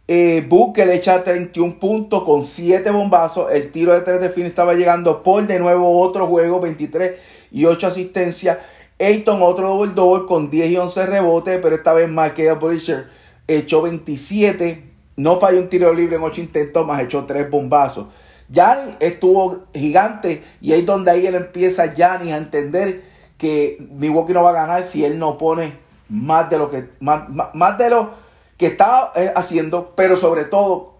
Eh, 0.09 0.47
Booker 0.49 0.87
le 0.87 0.95
echa 0.95 1.23
31 1.23 1.79
puntos 1.79 2.25
con 2.25 2.43
7 2.43 2.91
bombazos. 2.91 3.53
El 3.53 3.71
tiro 3.71 3.93
de 3.93 4.01
3 4.01 4.19
de 4.19 4.31
Fini 4.31 4.49
estaba 4.49 4.73
llegando 4.73 5.23
por 5.23 5.47
de 5.47 5.59
nuevo 5.59 6.01
otro 6.01 6.27
juego, 6.27 6.59
23 6.59 7.13
y 7.51 7.67
8 7.67 7.87
asistencias. 7.87 8.57
Ayton 9.03 9.43
otro 9.43 9.69
double 9.69 9.93
double 9.95 10.27
con 10.27 10.49
10 10.49 10.71
y 10.71 10.77
11 10.77 11.07
rebotes, 11.07 11.59
pero 11.61 11.75
esta 11.75 11.93
vez 11.93 12.09
Marquea 12.09 12.55
Bridger 12.55 13.09
echó 13.49 13.83
27. 13.83 14.91
No 15.17 15.41
falló 15.41 15.59
un 15.59 15.69
tiro 15.69 15.93
libre 15.93 16.17
en 16.17 16.23
8 16.23 16.41
intentos, 16.41 16.87
más 16.87 17.03
echó 17.03 17.25
3 17.25 17.51
bombazos. 17.51 18.07
Giannis 18.49 18.97
estuvo 19.01 19.65
gigante 19.75 20.43
y 20.61 20.73
ahí 20.73 20.81
es 20.81 20.87
donde 20.87 21.11
ahí 21.11 21.27
él 21.27 21.35
empieza 21.35 21.93
Giannis 21.93 22.33
a 22.33 22.37
entender 22.37 23.03
que 23.39 23.85
Milwaukee 23.91 24.33
no 24.33 24.43
va 24.43 24.51
a 24.51 24.55
ganar 24.55 24.85
si 24.85 25.05
él 25.05 25.19
no 25.19 25.39
pone 25.39 25.75
más 26.09 26.51
de 26.51 26.59
lo 26.59 26.71
que 26.71 26.85
más, 27.01 27.79
de 27.79 27.91
lo 27.91 28.11
que 28.57 28.67
estaba 28.67 29.13
eh, 29.17 29.33
haciendo, 29.35 29.95
pero 29.97 30.17
sobre 30.17 30.45
todo 30.45 30.95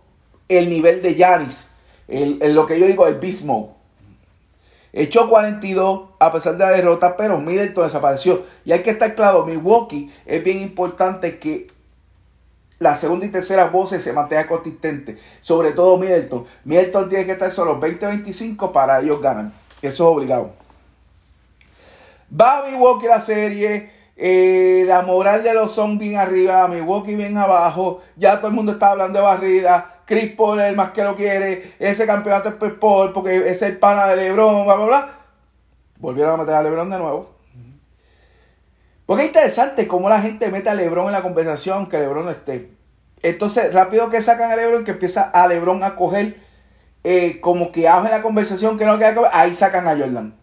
el 0.49 0.69
nivel 0.71 1.03
de 1.03 1.15
Giannis, 1.15 1.71
el, 2.09 2.39
lo 2.55 2.67
que 2.67 2.81
yo 2.81 2.87
digo 2.87 3.07
el 3.07 3.17
beast 3.17 3.45
Echó 4.93 5.29
42 5.29 6.11
a 6.19 6.33
pesar 6.33 6.57
de 6.57 6.65
la 6.65 6.71
derrota, 6.71 7.17
pero 7.17 7.41
Middleton 7.41 7.85
desapareció. 7.85 8.45
Y 8.65 8.73
hay 8.73 8.83
que 8.83 8.91
estar 8.91 9.15
claro, 9.15 9.47
Milwaukee 9.47 10.11
es 10.27 10.45
bien 10.45 10.59
importante 10.59 11.39
que 11.39 11.73
la 12.79 12.97
segunda 12.97 13.25
y 13.25 13.31
tercera 13.31 13.67
voces 13.67 14.05
se 14.05 14.13
mantenga 14.13 14.47
consistente. 14.47 15.17
Sobre 15.41 15.73
todo 15.73 15.97
Middleton. 15.97 16.45
Middleton 16.65 17.09
tiene 17.09 17.25
que 17.25 17.33
estar 17.33 17.51
solo 17.51 17.81
20-25 17.81 18.73
para 18.73 19.01
ellos 19.01 19.23
ganar. 19.23 19.53
Eso 19.81 20.05
es 20.05 20.17
obligado. 20.17 20.53
Va 22.39 22.65
Milwaukee 22.69 23.07
la 23.07 23.21
serie. 23.21 23.91
Eh, 24.17 24.85
la 24.87 25.03
moral 25.03 25.43
de 25.43 25.55
los 25.55 25.73
son 25.73 25.97
bien 25.99 26.17
arriba. 26.17 26.69
Milwaukee 26.69 27.15
bien 27.15 27.37
abajo. 27.39 28.03
Ya 28.17 28.37
todo 28.39 28.49
el 28.49 28.55
mundo 28.55 28.73
está 28.73 28.91
hablando 28.91 29.19
de 29.19 29.25
barrida. 29.25 30.02
Chris 30.13 30.33
Paul 30.37 30.61
el 30.61 30.77
más 30.77 30.91
que 30.91 31.03
lo 31.03 31.17
quiere. 31.17 31.73
Ese 31.79 32.05
campeonato 32.05 32.51
es 32.51 32.57
Chris 32.57 32.75
Paul 32.79 33.15
porque 33.15 33.49
es 33.49 33.63
el 33.63 33.79
pana 33.79 34.09
de 34.09 34.17
LeBron. 34.17 34.67
Bla, 34.67 34.75
bla, 34.75 34.85
bla. 34.85 35.11
Volvieron 35.97 36.35
a 36.35 36.37
meter 36.37 36.55
a 36.55 36.63
LeBron 36.63 36.91
de 36.91 36.99
nuevo. 36.99 37.31
Porque 39.07 39.23
es 39.23 39.29
interesante 39.29 39.89
cómo 39.89 40.11
la 40.11 40.21
gente 40.21 40.51
mete 40.51 40.69
a 40.69 40.75
Lebron 40.75 41.07
en 41.07 41.13
la 41.13 41.23
conversación 41.23 41.89
que 41.89 41.99
Lebron 41.99 42.27
no 42.27 42.31
esté. 42.31 42.73
Entonces, 43.23 43.73
rápido 43.73 44.11
que 44.11 44.21
sacan 44.21 44.51
a 44.51 44.57
Lebron, 44.57 44.85
que 44.85 44.91
empieza 44.91 45.23
a 45.31 45.47
Lebron 45.49 45.83
a 45.83 45.97
coger 45.97 46.37
eh, 47.05 47.41
como 47.41 47.73
que 47.73 47.89
abre 47.89 48.11
la 48.11 48.21
conversación 48.21 48.77
que 48.77 48.85
no 48.85 48.99
queda 48.99 49.31
ahí 49.33 49.55
sacan 49.55 49.89
a 49.89 49.97
Jordan. 49.97 50.35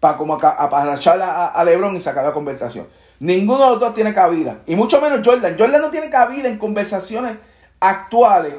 Para 0.00 0.16
como 0.16 0.34
apachar 0.34 1.20
a, 1.20 1.48
a, 1.48 1.64
Lebron 1.64 1.94
y 1.94 2.00
sacar 2.00 2.24
la 2.24 2.32
conversación. 2.32 2.86
Ninguno 3.20 3.64
de 3.64 3.70
los 3.70 3.80
dos 3.80 3.94
tiene 3.94 4.14
cabida. 4.14 4.60
Y 4.66 4.76
mucho 4.76 4.98
menos 5.02 5.20
Jordan. 5.22 5.56
Jordan 5.58 5.82
no 5.82 5.90
tiene 5.90 6.08
cabida 6.08 6.48
en 6.48 6.56
conversaciones 6.56 7.36
actuales. 7.80 8.54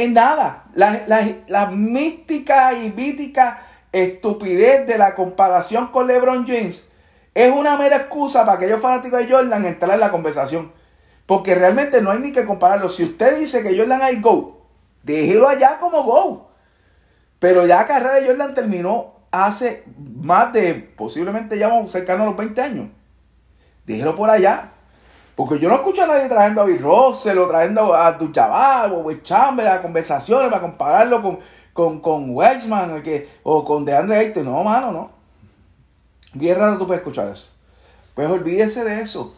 En 0.00 0.14
nada. 0.14 0.64
La, 0.74 1.04
la 1.46 1.66
mística 1.66 2.72
y 2.72 2.90
mítica 2.90 3.62
estupidez 3.92 4.86
de 4.86 4.96
la 4.96 5.14
comparación 5.14 5.88
con 5.88 6.06
LeBron 6.06 6.46
James 6.46 6.88
es 7.34 7.52
una 7.52 7.76
mera 7.76 7.96
excusa 7.96 8.46
para 8.46 8.56
aquellos 8.56 8.80
fanáticos 8.80 9.20
de 9.20 9.30
Jordan 9.30 9.66
entrar 9.66 9.92
en 9.92 10.00
la 10.00 10.10
conversación. 10.10 10.72
Porque 11.26 11.54
realmente 11.54 12.00
no 12.00 12.10
hay 12.10 12.18
ni 12.18 12.32
que 12.32 12.46
compararlo. 12.46 12.88
Si 12.88 13.04
usted 13.04 13.38
dice 13.38 13.62
que 13.62 13.76
Jordan 13.76 14.00
es 14.02 14.22
GO, 14.22 14.66
déjelo 15.02 15.46
allá 15.46 15.78
como 15.78 16.02
GO. 16.02 16.50
Pero 17.38 17.66
ya 17.66 17.76
la 17.76 17.86
carrera 17.86 18.14
de 18.14 18.26
Jordan 18.26 18.54
terminó 18.54 19.16
hace 19.30 19.84
más 20.16 20.50
de, 20.54 20.74
posiblemente 20.74 21.58
ya 21.58 21.70
cercano 21.88 22.22
a 22.22 22.26
los 22.26 22.36
20 22.38 22.60
años. 22.62 22.88
Déjelo 23.84 24.14
por 24.14 24.30
allá. 24.30 24.72
Porque 25.34 25.58
yo 25.58 25.68
no 25.68 25.76
escucho 25.76 26.02
a 26.02 26.06
nadie 26.06 26.28
trayendo 26.28 26.62
a 26.62 26.64
Bill 26.64 26.82
Russell 26.82 27.38
o 27.38 27.46
trayendo 27.46 27.94
a 27.94 28.16
tu 28.18 28.30
chaval 28.32 28.92
o 28.92 29.08
a 29.08 29.22
Chamberlain 29.22 29.78
a 29.78 29.82
conversaciones 29.82 30.50
para 30.50 30.60
compararlo 30.60 31.22
con, 31.22 31.38
con, 31.72 32.00
con 32.00 32.30
Weissman 32.30 33.02
que, 33.02 33.28
o 33.42 33.64
con 33.64 33.84
DeAndre 33.84 34.18
Ayton. 34.18 34.44
No, 34.44 34.62
mano, 34.62 34.92
no. 34.92 35.10
Bien 36.34 36.58
raro 36.58 36.78
tú 36.78 36.86
puedes 36.86 37.00
escuchar 37.00 37.28
eso. 37.28 37.52
Pues 38.14 38.28
olvídese 38.28 38.84
de 38.84 39.00
eso. 39.00 39.36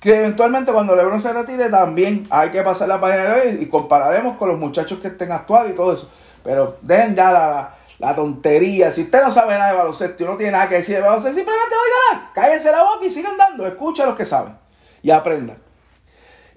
Que 0.00 0.18
eventualmente 0.18 0.72
cuando 0.72 0.94
LeBron 0.94 1.18
se 1.18 1.32
retire 1.32 1.68
también 1.70 2.26
hay 2.30 2.50
que 2.50 2.62
pasar 2.62 2.88
la 2.88 3.00
página 3.00 3.34
de 3.34 3.58
y 3.60 3.66
compararemos 3.66 4.36
con 4.36 4.48
los 4.48 4.58
muchachos 4.58 5.00
que 5.00 5.08
estén 5.08 5.32
actuales 5.32 5.72
y 5.72 5.76
todo 5.76 5.92
eso. 5.94 6.08
Pero 6.44 6.76
dejen 6.82 7.16
ya 7.16 7.32
la, 7.32 7.74
la, 7.98 8.14
tontería. 8.14 8.90
Si 8.90 9.02
usted 9.02 9.22
no 9.22 9.32
sabe 9.32 9.54
nada 9.54 9.72
de 9.72 9.78
baloncesto 9.78 10.22
y 10.22 10.26
no 10.26 10.36
tiene 10.36 10.52
nada 10.52 10.68
que 10.68 10.76
decir 10.76 10.96
de 10.96 11.00
baloncesto, 11.00 11.34
simplemente 11.34 11.74
oigan, 11.74 12.28
cállese 12.34 12.70
la 12.70 12.82
boca 12.82 13.04
y 13.04 13.10
sigan 13.10 13.36
dando. 13.36 13.66
Escucha 13.66 14.04
a 14.04 14.06
los 14.06 14.14
que 14.14 14.26
saben 14.26 14.65
y 15.06 15.12
aprendan. 15.12 15.58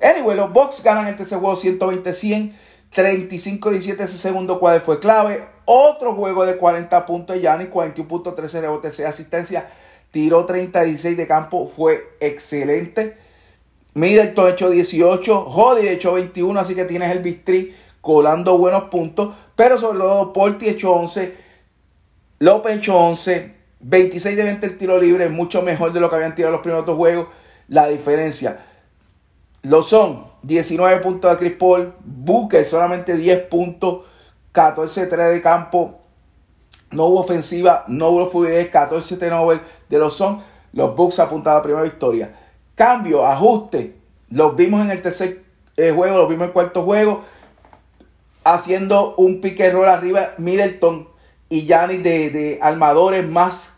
Anyway, 0.01 0.35
los 0.35 0.51
Bucks 0.51 0.81
ganan 0.81 1.07
este 1.07 1.23
juego 1.23 1.55
120-100. 1.55 2.51
35-17 2.91 3.99
ese 3.99 4.17
segundo 4.17 4.59
cuadro 4.59 4.81
fue 4.81 4.99
clave. 4.99 5.47
Otro 5.65 6.15
juego 6.15 6.47
de 6.47 6.57
40 6.57 7.05
puntos 7.05 7.35
de 7.35 7.43
Giannis, 7.43 7.67
41 7.67 8.07
puntos, 8.09 8.33
13 8.33 8.61
rebotes, 8.61 8.95
6 8.95 9.07
asistencias. 9.07 9.65
Tiró 10.09 10.45
36 10.47 11.15
de 11.15 11.27
campo, 11.27 11.71
fue 11.75 12.17
excelente. 12.19 13.17
Middleton 13.93 14.49
hecho 14.49 14.71
18, 14.71 15.45
Holly 15.47 15.87
hecho 15.87 16.13
21, 16.13 16.59
así 16.59 16.73
que 16.73 16.85
tienes 16.85 17.11
el 17.11 17.19
bistri 17.19 17.75
colando 18.01 18.57
buenos 18.57 18.85
puntos. 18.85 19.35
Pero 19.55 19.77
sobre 19.77 19.99
todo 19.99 20.33
Porti 20.33 20.69
hecho 20.69 20.91
11, 20.91 21.35
López 22.39 22.77
hecho 22.77 22.97
11, 22.97 23.53
26 23.81 24.35
de 24.35 24.43
20 24.43 24.65
el 24.65 24.77
tiro 24.79 24.97
libre, 24.97 25.29
mucho 25.29 25.61
mejor 25.61 25.93
de 25.93 25.99
lo 25.99 26.09
que 26.09 26.15
habían 26.15 26.33
tirado 26.33 26.53
los 26.53 26.61
primeros 26.61 26.87
dos 26.87 26.97
juegos. 26.97 27.27
La 27.69 27.87
diferencia 27.87 28.59
lo 29.63 29.83
son 29.83 30.25
19 30.43 31.01
puntos 31.01 31.31
de 31.31 31.37
Chris 31.37 31.57
Paul, 31.57 31.93
Booker 32.03 32.63
solamente 32.63 33.15
10 33.15 33.47
puntos, 33.47 34.05
14-3 34.53 35.31
de 35.31 35.41
campo, 35.41 35.99
no 36.91 37.05
hubo 37.05 37.19
ofensiva, 37.19 37.83
no 37.87 38.09
hubo 38.09 38.29
fluidez, 38.29 38.69
14 38.69 39.17
turnovers 39.17 39.61
de 39.89 39.99
los 39.99 40.13
son. 40.13 40.41
Los 40.73 40.95
Bucks 40.95 41.19
apuntaban 41.19 41.57
a 41.57 41.59
la 41.59 41.63
primera 41.63 41.83
victoria. 41.83 42.35
Cambio, 42.75 43.25
ajuste. 43.25 43.95
Los 44.29 44.55
vimos 44.55 44.81
en 44.81 44.91
el 44.91 45.01
tercer 45.01 45.43
eh, 45.77 45.91
juego, 45.91 46.17
los 46.17 46.29
vimos 46.29 46.43
en 46.43 46.49
el 46.49 46.53
cuarto 46.53 46.83
juego. 46.83 47.23
Haciendo 48.43 49.15
un 49.17 49.41
pique 49.41 49.69
roll 49.69 49.87
arriba, 49.87 50.33
Middleton 50.37 51.07
y 51.49 51.61
Giannis 51.61 52.03
de, 52.03 52.29
de 52.29 52.59
armadores 52.61 53.27
más 53.27 53.77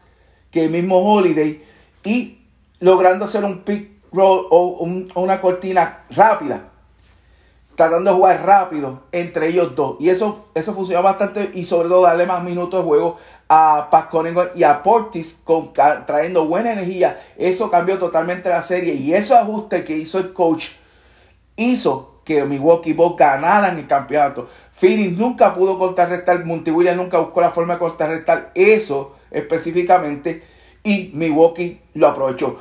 que 0.51 0.65
el 0.65 0.69
mismo 0.69 1.00
Holiday. 1.00 1.62
Y 2.03 2.40
logrando 2.81 3.25
hacer 3.25 3.45
un 3.45 3.59
pick 3.59 3.89
roll 4.11 4.47
o 4.50 4.85
una 5.15 5.39
cortina 5.39 6.03
rápida. 6.09 6.67
Tratando 7.75 8.11
de 8.11 8.17
jugar 8.17 8.45
rápido 8.45 9.03
entre 9.11 9.47
ellos 9.47 9.75
dos. 9.75 9.95
Y 10.00 10.09
eso, 10.09 10.50
eso 10.53 10.73
funcionó 10.73 11.01
bastante. 11.01 11.51
Y 11.53 11.63
sobre 11.63 11.88
todo 11.88 12.01
darle 12.01 12.25
más 12.25 12.43
minutos 12.43 12.81
de 12.81 12.85
juego 12.85 13.17
a 13.47 13.89
Pat 13.89 14.13
y 14.55 14.63
a 14.63 14.83
Portis 14.83 15.39
con, 15.43 15.73
trayendo 15.73 16.45
buena 16.45 16.73
energía. 16.73 17.21
Eso 17.38 17.71
cambió 17.71 17.97
totalmente 17.97 18.50
la 18.50 18.61
serie. 18.61 18.93
Y 18.93 19.13
ese 19.13 19.35
ajuste 19.35 19.83
que 19.83 19.95
hizo 19.95 20.19
el 20.19 20.33
coach 20.33 20.69
hizo 21.55 22.21
que 22.23 22.43
Milwaukee 22.43 22.93
Bucks 22.93 23.17
ganaran 23.17 23.77
el 23.77 23.88
campeonato. 23.88 24.47
Phoenix 24.73 25.17
nunca 25.17 25.53
pudo 25.53 25.77
contrarrestar, 25.79 26.45
Monty 26.45 26.71
nunca 26.71 27.19
buscó 27.19 27.41
la 27.41 27.51
forma 27.51 27.73
de 27.73 27.79
contrarrestar 27.79 28.51
eso 28.55 29.15
específicamente 29.29 30.43
y 30.83 31.11
Milwaukee 31.13 31.79
lo 31.93 32.07
aprovechó. 32.07 32.57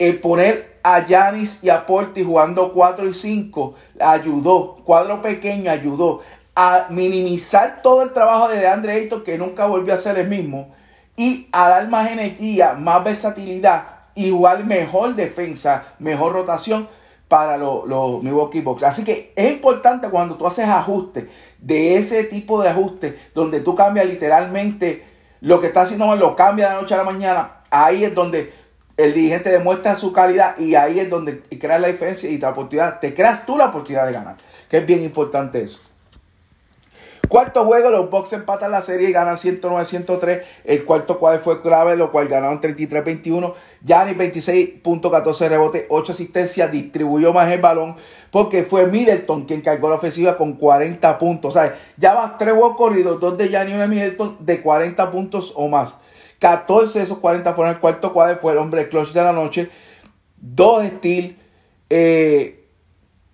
El 0.00 0.18
poner 0.18 0.78
a 0.82 1.04
Yanis 1.04 1.62
y 1.62 1.68
a 1.68 1.84
Porti 1.84 2.24
jugando 2.24 2.72
4 2.72 3.06
y 3.06 3.12
5 3.12 3.74
ayudó, 4.00 4.76
cuadro 4.82 5.20
pequeño 5.20 5.70
ayudó 5.70 6.22
a 6.56 6.86
minimizar 6.88 7.82
todo 7.82 8.02
el 8.02 8.14
trabajo 8.14 8.48
de 8.48 8.60
DeAndre 8.60 8.94
Ayton 8.94 9.22
que 9.22 9.36
nunca 9.36 9.66
volvió 9.66 9.92
a 9.92 9.98
ser 9.98 10.18
el 10.18 10.26
mismo 10.26 10.74
y 11.16 11.48
a 11.52 11.68
dar 11.68 11.88
más 11.90 12.10
energía, 12.10 12.72
más 12.72 13.04
versatilidad, 13.04 13.84
igual 14.14 14.64
mejor 14.64 15.16
defensa, 15.16 15.84
mejor 15.98 16.32
rotación 16.32 16.88
para 17.28 17.58
los, 17.58 17.86
los 17.86 18.22
Milwaukee 18.22 18.62
Bucks. 18.62 18.84
Así 18.84 19.04
que 19.04 19.34
es 19.36 19.52
importante 19.52 20.08
cuando 20.08 20.36
tú 20.36 20.46
haces 20.46 20.66
ajustes 20.66 21.26
de 21.58 21.96
ese 21.96 22.24
tipo 22.24 22.62
de 22.62 22.70
ajustes 22.70 23.16
donde 23.34 23.60
tú 23.60 23.74
cambias 23.74 24.06
literalmente 24.06 25.04
lo 25.42 25.60
que 25.60 25.66
está 25.66 25.82
haciendo, 25.82 26.16
lo 26.16 26.34
cambia 26.36 26.70
de 26.70 26.74
la 26.74 26.80
noche 26.80 26.94
a 26.94 26.98
la 26.98 27.04
mañana. 27.04 27.56
Ahí 27.70 28.02
es 28.02 28.14
donde 28.14 28.69
el 29.04 29.14
dirigente 29.14 29.50
demuestra 29.50 29.96
su 29.96 30.12
calidad 30.12 30.58
y 30.58 30.74
ahí 30.74 31.00
es 31.00 31.08
donde 31.08 31.40
crea 31.40 31.78
la 31.78 31.88
diferencia 31.88 32.28
y 32.30 32.38
la 32.38 32.50
oportunidad, 32.50 33.00
te 33.00 33.14
creas 33.14 33.46
tú 33.46 33.56
la 33.56 33.66
oportunidad 33.66 34.06
de 34.06 34.12
ganar, 34.12 34.36
que 34.68 34.78
es 34.78 34.86
bien 34.86 35.02
importante 35.02 35.62
eso. 35.62 35.80
Cuarto 37.30 37.64
juego, 37.64 37.90
los 37.90 38.10
Bucks 38.10 38.32
empatan 38.32 38.72
la 38.72 38.82
serie 38.82 39.08
y 39.08 39.12
ganan 39.12 39.36
109-103. 39.36 40.42
El 40.64 40.84
cuarto 40.84 41.20
cuadro 41.20 41.40
fue 41.40 41.62
clave, 41.62 41.94
lo 41.94 42.10
cual 42.10 42.26
ganaron 42.26 42.60
33-21. 42.60 43.54
Giannis 43.84 44.16
26.14 44.16 45.48
rebote, 45.48 45.86
8 45.90 46.10
asistencias, 46.10 46.72
distribuyó 46.72 47.32
más 47.32 47.48
el 47.52 47.60
balón 47.60 47.94
porque 48.32 48.64
fue 48.64 48.86
Middleton 48.86 49.44
quien 49.44 49.60
cargó 49.60 49.88
la 49.88 49.94
ofensiva 49.94 50.36
con 50.36 50.54
40 50.54 51.18
puntos. 51.18 51.54
O 51.54 51.60
sea, 51.60 51.76
ya 51.96 52.14
va 52.14 52.36
tres 52.36 52.52
juegos 52.52 52.76
corridos, 52.76 53.20
dos 53.20 53.38
de 53.38 53.48
Giannis 53.48 53.74
y 53.74 53.74
uno 53.74 53.82
de 53.82 53.88
Middleton 53.88 54.36
de 54.40 54.60
40 54.60 55.10
puntos 55.12 55.52
o 55.54 55.68
más. 55.68 56.00
14 56.40 56.98
de 56.98 57.04
esos 57.04 57.18
40 57.18 57.54
fueron 57.54 57.74
el 57.74 57.80
cuarto 57.80 58.12
cuadro, 58.12 58.38
fue 58.38 58.52
el 58.52 58.58
hombre 58.58 58.88
clutch 58.88 59.12
de 59.12 59.22
la 59.22 59.32
noche. 59.32 59.70
Dos 60.36 60.84
Steel, 60.84 61.36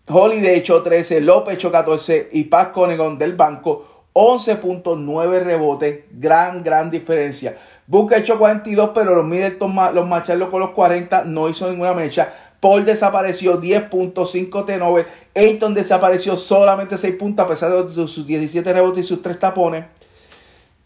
Holiday 0.08 0.56
echó 0.56 0.82
13, 0.82 1.22
López 1.22 1.54
echó 1.54 1.72
14 1.72 2.28
y 2.32 2.44
Paz 2.44 2.68
Conegon 2.68 3.16
del 3.16 3.34
banco 3.34 4.04
11.9 4.12 5.42
rebotes. 5.42 6.04
Gran, 6.12 6.64
gran 6.64 6.90
diferencia. 6.90 7.56
Busca 7.86 8.16
echó 8.16 8.38
42, 8.38 8.90
pero 8.94 9.14
los 9.14 9.24
Middleton, 9.24 9.74
los 9.94 10.08
Macharlos 10.08 10.48
con 10.48 10.60
los 10.60 10.70
40 10.70 11.24
no 11.24 11.48
hizo 11.48 11.70
ninguna 11.70 11.94
mecha. 11.94 12.32
Paul 12.58 12.84
desapareció 12.84 13.60
10.5 13.60 14.64
tenover. 14.64 15.06
Ayton 15.34 15.74
desapareció 15.74 16.34
solamente 16.34 16.96
6 16.96 17.14
puntos 17.16 17.44
a 17.44 17.48
pesar 17.48 17.70
de 17.70 18.08
sus 18.08 18.26
17 18.26 18.72
rebotes 18.72 19.04
y 19.04 19.08
sus 19.08 19.22
3 19.22 19.38
tapones. 19.38 19.84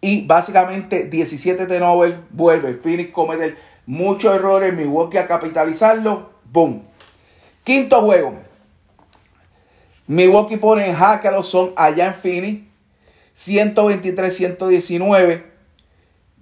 Y 0.01 0.27
básicamente 0.27 1.05
17 1.05 1.67
de 1.67 1.81
Nobel 1.81 2.21
vuelve. 2.31 2.75
Phoenix 2.75 3.13
comete 3.13 3.57
muchos 3.87 4.35
errores. 4.35 4.75
Milwaukee 4.75 5.19
a 5.19 5.27
capitalizarlo. 5.27 6.31
Boom. 6.45 6.83
Quinto 7.65 8.01
juego. 8.01 8.35
Milwaukee 10.07 10.57
pone 10.57 10.89
en 10.89 10.97
jaque 10.97 11.29
a 11.29 11.31
los 11.31 11.49
son 11.49 11.73
allá 11.77 12.07
en 12.07 12.15
Phoenix. 12.15 12.63
123-119. 13.37 15.51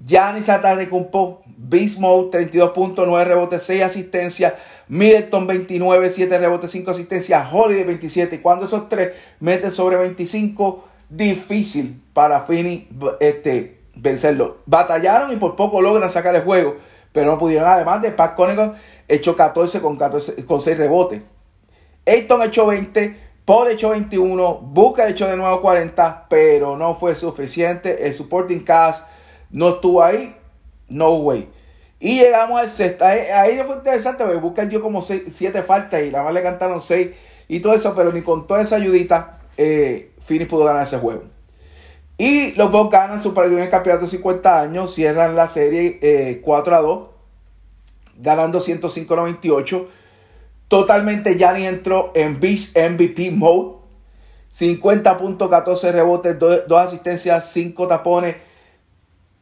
Giannis 0.04 0.48
Antetokounmpo, 0.48 1.42
Beast 1.56 1.98
Mode, 1.98 2.46
32.9 2.46 3.24
rebotes, 3.24 3.62
6 3.62 3.82
asistencias. 3.82 4.54
Middleton 4.88 5.46
29, 5.46 6.10
7 6.10 6.38
rebotes, 6.38 6.70
5 6.70 6.90
asistencias. 6.90 7.48
Holiday 7.52 7.84
27. 7.84 8.40
Cuando 8.40 8.66
esos 8.66 8.88
tres 8.88 9.12
meten 9.40 9.70
sobre 9.70 9.96
25, 9.96 10.87
difícil 11.08 12.02
para 12.12 12.42
Fini 12.42 12.88
este, 13.20 13.80
vencerlo. 13.94 14.58
Batallaron 14.66 15.32
y 15.32 15.36
por 15.36 15.56
poco 15.56 15.80
logran 15.80 16.10
sacar 16.10 16.34
el 16.34 16.42
juego, 16.42 16.76
pero 17.12 17.30
no 17.30 17.38
pudieron. 17.38 17.68
Además 17.68 18.02
de 18.02 18.10
Pat 18.10 18.34
Conegan, 18.34 18.74
hecho 19.06 19.36
14 19.36 19.80
con, 19.80 19.96
14 19.96 20.44
con 20.44 20.60
6 20.60 20.78
rebotes. 20.78 21.22
Ayton 22.06 22.42
echó 22.42 22.66
20, 22.66 23.16
Paul 23.44 23.68
echó 23.68 23.90
21, 23.90 24.54
Booker 24.62 25.08
echó 25.08 25.26
de 25.26 25.36
nuevo 25.36 25.60
40, 25.60 26.26
pero 26.28 26.76
no 26.76 26.94
fue 26.94 27.14
suficiente. 27.16 28.06
El 28.06 28.12
supporting 28.12 28.60
cast 28.60 29.08
no 29.50 29.70
estuvo 29.70 30.02
ahí, 30.02 30.34
no 30.88 31.12
way. 31.16 31.48
Y 32.00 32.20
llegamos 32.20 32.60
al 32.60 32.68
sexto. 32.68 33.04
Ahí, 33.04 33.60
fue 33.66 33.76
interesante, 33.76 34.22
porque 34.22 34.38
Booker 34.38 34.68
dio 34.68 34.80
como 34.80 35.02
7 35.02 35.62
faltas 35.62 36.02
y 36.04 36.10
nada 36.10 36.24
más 36.24 36.32
le 36.32 36.42
cantaron 36.42 36.80
6 36.80 37.08
y 37.48 37.60
todo 37.60 37.74
eso, 37.74 37.94
pero 37.94 38.12
ni 38.12 38.22
con 38.22 38.46
toda 38.46 38.62
esa 38.62 38.76
ayudita. 38.76 39.38
Eh, 39.56 40.12
Phoenix 40.28 40.48
pudo 40.50 40.64
ganar 40.64 40.82
ese 40.82 40.98
juego. 40.98 41.24
Y 42.18 42.52
los 42.52 42.72
Bucks 42.72 42.90
ganan 42.90 43.22
su 43.22 43.32
primer 43.32 43.70
campeonato 43.70 44.04
de 44.04 44.10
50 44.10 44.60
años, 44.60 44.92
cierran 44.92 45.36
la 45.36 45.46
serie 45.46 46.40
4 46.42 46.72
eh, 46.72 46.76
a 46.76 46.80
2, 46.80 47.08
ganando 48.18 48.58
105-98. 48.58 49.86
Totalmente 50.66 51.36
Gianni 51.38 51.64
entró 51.64 52.10
en 52.14 52.40
Beast 52.40 52.76
MVP 52.76 53.30
mode. 53.30 53.78
50 54.50 55.16
puntos, 55.16 55.48
14 55.48 55.92
rebotes, 55.92 56.36
2, 56.38 56.64
asistencias, 56.72 57.52
5 57.52 57.86
tapones. 57.86 58.36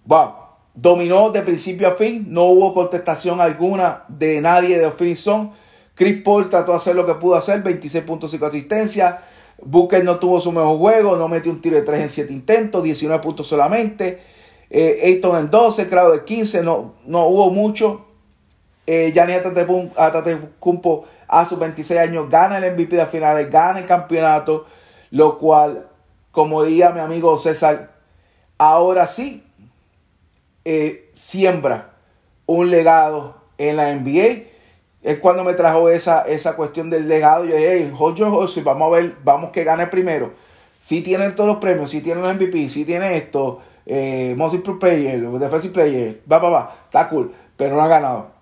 Wow. 0.05 0.33
Dominó 0.75 1.31
de 1.31 1.40
principio 1.40 1.88
a 1.88 1.93
fin. 1.93 2.26
No 2.28 2.45
hubo 2.45 2.75
contestación 2.75 3.40
alguna 3.40 4.05
de 4.09 4.40
nadie 4.43 4.78
de 4.78 4.90
Phoenix 4.90 5.26
Chris 5.95 6.23
Paul 6.23 6.50
trató 6.50 6.73
de 6.73 6.76
hacer 6.76 6.95
lo 6.95 7.07
que 7.07 7.14
pudo 7.14 7.37
hacer. 7.37 7.62
26 7.62 8.05
puntos, 8.05 8.31
5 8.31 8.47
asistencias. 8.47 9.14
Booker 9.63 10.05
no 10.05 10.19
tuvo 10.19 10.41
su 10.41 10.53
mejor 10.53 10.79
juego, 10.79 11.17
no 11.17 11.29
metió 11.29 11.51
un 11.51 11.61
tiro 11.61 11.77
de 11.77 11.83
3 11.83 12.03
en 12.03 12.09
7 12.09 12.33
intentos, 12.33 12.83
19 12.83 13.23
puntos 13.23 13.47
solamente. 13.47 14.21
Eh, 14.69 15.01
Ayton 15.05 15.39
en 15.39 15.51
12, 15.51 15.89
Crowder 15.89 16.21
de 16.21 16.25
15, 16.25 16.63
no, 16.63 16.95
no 17.07 17.27
hubo 17.27 17.51
mucho. 17.51 18.07
Eh, 18.87 19.13
Gianni 19.13 19.35
Cumpo 20.61 21.07
a 21.27 21.45
sus 21.45 21.59
26 21.59 22.01
años 22.01 22.31
gana 22.31 22.59
el 22.59 22.73
MVP 22.73 22.97
de 22.97 23.07
finales, 23.07 23.51
gana 23.51 23.81
el 23.81 23.87
campeonato, 23.87 24.67
lo 25.11 25.39
cual, 25.39 25.89
como 26.31 26.63
diría 26.63 26.91
mi 26.91 27.01
amigo 27.01 27.37
César, 27.37 27.91
ahora 28.59 29.07
sí 29.07 29.45
eh, 30.65 31.11
siembra 31.13 31.95
un 32.47 32.71
legado 32.71 33.37
en 33.59 33.77
la 33.77 33.95
NBA. 33.95 34.56
Es 35.07 35.21
cuando 35.21 35.45
me 35.45 35.55
trajo 35.55 35.89
esa, 35.89 36.23
esa 36.23 36.57
cuestión 36.57 36.91
del 36.91 37.07
legado. 37.07 37.45
Yo 37.45 37.55
dije, 37.55 37.75
hey, 37.75 37.93
Jojo 37.95 38.45
vamos 38.65 38.89
a 38.89 38.97
ver, 38.97 39.15
vamos 39.23 39.53
que 39.53 39.63
gane 39.63 39.87
primero. 39.87 40.33
Si 40.81 41.01
tienen 41.01 41.37
todos 41.37 41.49
los 41.49 41.59
premios, 41.59 41.91
si 41.91 42.01
tienen 42.01 42.25
los 42.25 42.35
MVP, 42.35 42.69
si 42.69 42.85
tiene 42.85 43.17
esto, 43.17 43.61
eh, 43.87 44.35
Most 44.37 44.57
Player, 44.81 45.21
Defensive 45.31 45.73
Player, 45.73 46.21
va, 46.31 46.39
va, 46.39 46.49
va, 46.49 46.77
está 46.87 47.09
cool, 47.09 47.33
pero 47.57 47.77
no 47.77 47.83
ha 47.83 47.87
ganado. 47.87 48.33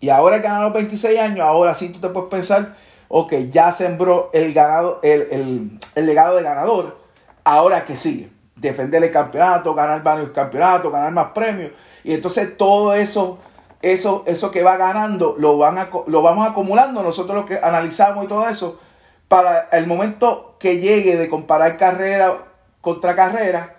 Y 0.00 0.08
ahora 0.08 0.42
que 0.42 0.48
los 0.48 0.72
26 0.72 1.20
años, 1.20 1.40
ahora 1.40 1.76
sí 1.76 1.90
tú 1.90 2.00
te 2.00 2.08
puedes 2.08 2.28
pensar, 2.28 2.74
ok, 3.06 3.34
ya 3.50 3.70
sembró 3.70 4.30
el, 4.32 4.52
ganado, 4.52 4.98
el, 5.04 5.78
el 5.94 6.06
legado 6.06 6.34
de 6.34 6.42
ganador, 6.42 6.98
ahora 7.44 7.84
que 7.84 7.94
sigue 7.94 8.28
defender 8.60 9.04
el 9.04 9.10
campeonato, 9.12 9.72
ganar 9.72 10.02
varios 10.02 10.30
campeonatos, 10.30 10.90
ganar 10.90 11.12
más 11.12 11.28
premios. 11.28 11.70
Y 12.04 12.12
entonces 12.12 12.56
todo 12.56 12.94
eso, 12.94 13.38
eso, 13.82 14.24
eso 14.26 14.50
que 14.50 14.62
va 14.62 14.76
ganando 14.76 15.36
lo, 15.38 15.58
van 15.58 15.88
lo 16.06 16.22
vamos 16.22 16.48
acumulando 16.48 17.02
nosotros 17.02 17.36
lo 17.36 17.44
que 17.44 17.58
analizamos 17.62 18.24
y 18.24 18.28
todo 18.28 18.48
eso 18.48 18.80
para 19.28 19.68
el 19.72 19.86
momento 19.86 20.56
que 20.58 20.80
llegue 20.80 21.16
de 21.16 21.28
comparar 21.28 21.76
carrera 21.76 22.44
contra 22.80 23.14
carrera, 23.14 23.76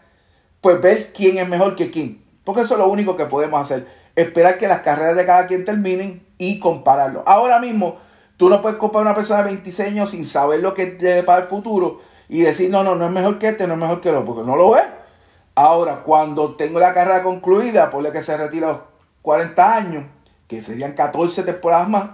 pues 0.61 0.79
ver 0.79 1.11
quién 1.11 1.37
es 1.37 1.49
mejor 1.49 1.75
que 1.75 1.89
quién. 1.89 2.23
Porque 2.43 2.61
eso 2.61 2.75
es 2.75 2.79
lo 2.79 2.87
único 2.87 3.17
que 3.17 3.25
podemos 3.25 3.59
hacer. 3.59 3.87
Esperar 4.15 4.57
que 4.57 4.67
las 4.67 4.81
carreras 4.81 5.15
de 5.15 5.25
cada 5.25 5.47
quien 5.47 5.65
terminen 5.65 6.25
y 6.37 6.59
compararlo. 6.59 7.23
Ahora 7.25 7.59
mismo, 7.59 7.97
tú 8.37 8.49
no 8.49 8.61
puedes 8.61 8.77
comparar 8.77 9.07
a 9.07 9.09
una 9.09 9.15
persona 9.15 9.43
de 9.43 9.51
26 9.51 9.89
años 9.89 10.09
sin 10.11 10.25
saber 10.25 10.59
lo 10.59 10.73
que 10.73 10.85
debe 10.85 11.23
para 11.23 11.43
el 11.43 11.47
futuro 11.47 12.01
y 12.27 12.41
decir, 12.41 12.69
no, 12.69 12.83
no, 12.83 12.95
no 12.95 13.05
es 13.05 13.11
mejor 13.11 13.39
que 13.39 13.47
este, 13.47 13.65
no 13.65 13.73
es 13.73 13.79
mejor 13.79 14.01
que 14.01 14.09
el 14.09 14.15
otro, 14.15 14.27
porque 14.27 14.47
no 14.47 14.55
lo 14.55 14.77
es. 14.77 14.83
Ahora, 15.55 16.03
cuando 16.05 16.55
tengo 16.55 16.79
la 16.79 16.93
carrera 16.93 17.23
concluida, 17.23 17.89
por 17.89 18.09
que 18.11 18.21
se 18.21 18.37
retira 18.37 18.69
a 18.69 18.81
40 19.29 19.75
años, 19.75 20.05
que 20.47 20.63
serían 20.63 20.93
14 20.93 21.43
temporadas 21.43 21.87
más, 21.87 22.09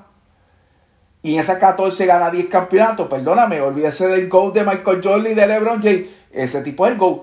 y 1.21 1.35
en 1.35 1.39
esas 1.39 1.59
14 1.59 2.05
gana 2.05 2.29
10 2.29 2.47
campeonatos, 2.47 3.07
perdóname, 3.07 3.61
olvídese 3.61 4.09
del 4.09 4.27
GOAT 4.27 4.53
de 4.53 4.65
Michael 4.65 5.01
Jordan 5.01 5.31
y 5.31 5.33
de 5.33 5.47
LeBron 5.47 5.81
James, 5.81 6.09
ese 6.33 6.61
tipo 6.61 6.85
es 6.85 6.91
el 6.91 6.97
GOAT. 6.97 7.21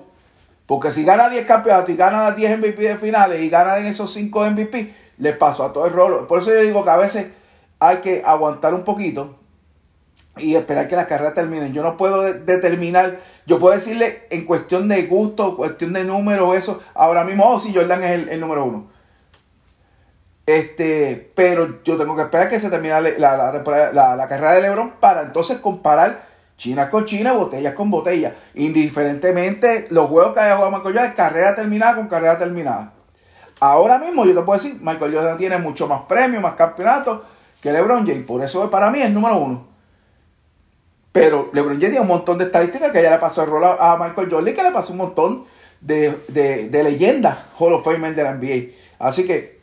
Porque 0.65 0.89
si 0.89 1.03
gana 1.03 1.29
10 1.29 1.45
campeonatos 1.45 1.91
y 1.91 1.95
gana 1.95 2.31
10 2.31 2.57
MVP 2.57 2.81
de 2.81 2.97
finales 2.97 3.43
y 3.43 3.49
gana 3.49 3.77
en 3.77 3.85
esos 3.85 4.11
5 4.11 4.49
MVP, 4.49 4.95
le 5.19 5.33
pasó 5.33 5.63
a 5.63 5.71
todo 5.71 5.85
el 5.85 5.93
rolo. 5.93 6.25
Por 6.25 6.39
eso 6.39 6.49
yo 6.49 6.61
digo 6.61 6.83
que 6.83 6.89
a 6.89 6.97
veces 6.97 7.27
hay 7.77 7.97
que 7.97 8.23
aguantar 8.25 8.73
un 8.73 8.83
poquito 8.83 9.35
y 10.37 10.55
esperar 10.55 10.87
que 10.87 10.95
la 10.95 11.05
carrera 11.05 11.35
termine. 11.35 11.71
Yo 11.71 11.83
no 11.83 11.97
puedo 11.97 12.23
determinar, 12.23 13.19
yo 13.45 13.59
puedo 13.59 13.75
decirle 13.75 14.23
en 14.31 14.45
cuestión 14.45 14.87
de 14.87 15.03
gusto, 15.03 15.55
cuestión 15.55 15.93
de 15.93 16.03
número, 16.03 16.55
eso, 16.55 16.81
ahora 16.95 17.23
mismo, 17.23 17.45
oh, 17.45 17.59
sí, 17.59 17.71
Jordan 17.75 18.01
es 18.01 18.27
el, 18.27 18.39
número 18.39 18.65
uno. 18.65 18.93
Este, 20.45 21.31
pero 21.35 21.81
yo 21.83 21.95
tengo 21.97 22.15
que 22.15 22.23
esperar 22.23 22.49
que 22.49 22.59
se 22.59 22.69
termine 22.69 23.17
la, 23.17 24.27
carrera 24.27 24.51
de 24.53 24.61
LeBron 24.61 24.91
para 24.99 25.21
entonces 25.21 25.59
comparar 25.59 26.27
China 26.57 26.89
con 26.89 27.05
China, 27.05 27.33
botellas 27.33 27.73
con 27.73 27.89
botellas. 27.89 28.33
Indiferentemente 28.55 29.87
los 29.89 30.09
juegos 30.09 30.33
que 30.33 30.41
haya 30.41 30.55
jugado 30.55 30.71
Michael 30.71 30.95
Jordan, 30.95 31.13
carrera 31.13 31.55
terminada 31.55 31.95
con 31.95 32.07
carrera 32.07 32.37
terminada. 32.37 32.93
Ahora 33.59 33.97
mismo 33.97 34.25
yo 34.25 34.35
te 34.35 34.41
puedo 34.41 34.61
decir, 34.61 34.77
Michael 34.81 35.15
Jordan 35.15 35.37
tiene 35.37 35.57
mucho 35.57 35.87
más 35.87 36.01
premios, 36.01 36.41
más 36.41 36.55
campeonatos 36.55 37.21
que 37.61 37.71
LeBron 37.71 38.05
James. 38.05 38.25
Por 38.25 38.41
eso 38.43 38.69
para 38.69 38.91
mí 38.91 39.01
es 39.01 39.09
número 39.09 39.37
uno. 39.37 39.67
Pero 41.13 41.49
LeBron 41.53 41.75
James 41.75 41.91
tiene 41.91 42.01
un 42.01 42.07
montón 42.07 42.37
de 42.37 42.45
estadísticas 42.45 42.91
que 42.91 43.01
ya 43.01 43.11
le 43.11 43.19
pasó 43.19 43.43
el 43.43 43.49
rol 43.49 43.63
a 43.63 43.97
Michael 43.97 44.29
Jordan 44.29 44.53
que 44.53 44.63
le 44.63 44.71
pasó 44.71 44.91
un 44.91 44.97
montón 44.97 45.45
de, 45.79 46.17
de, 46.27 46.83
leyendas 46.83 47.37
Hall 47.57 47.73
of 47.73 47.85
Fame 47.85 48.13
de 48.13 48.23
la 48.23 48.33
NBA. 48.33 48.73
Así 48.99 49.25
que 49.25 49.62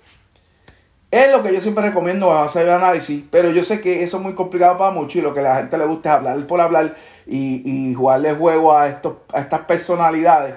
es 1.11 1.31
lo 1.31 1.43
que 1.43 1.53
yo 1.53 1.61
siempre 1.61 1.85
recomiendo 1.85 2.33
hacer 2.33 2.67
el 2.67 2.73
análisis, 2.73 3.25
pero 3.31 3.51
yo 3.51 3.65
sé 3.65 3.81
que 3.81 4.03
eso 4.03 4.19
es 4.19 4.23
muy 4.23 4.35
complicado 4.35 4.79
para 4.79 4.93
muchos 4.93 5.17
y 5.17 5.23
lo 5.23 5.35
que 5.35 5.41
a 5.41 5.43
la 5.43 5.57
gente 5.57 5.77
le 5.77 5.87
gusta 5.87 6.11
es 6.11 6.17
hablar 6.17 6.47
por 6.47 6.61
hablar 6.61 6.97
y, 7.27 7.63
y 7.65 7.95
jugarle 7.95 8.35
juego 8.35 8.77
a, 8.77 8.89
estos, 8.89 9.15
a 9.33 9.41
estas 9.41 9.61
personalidades 9.61 10.55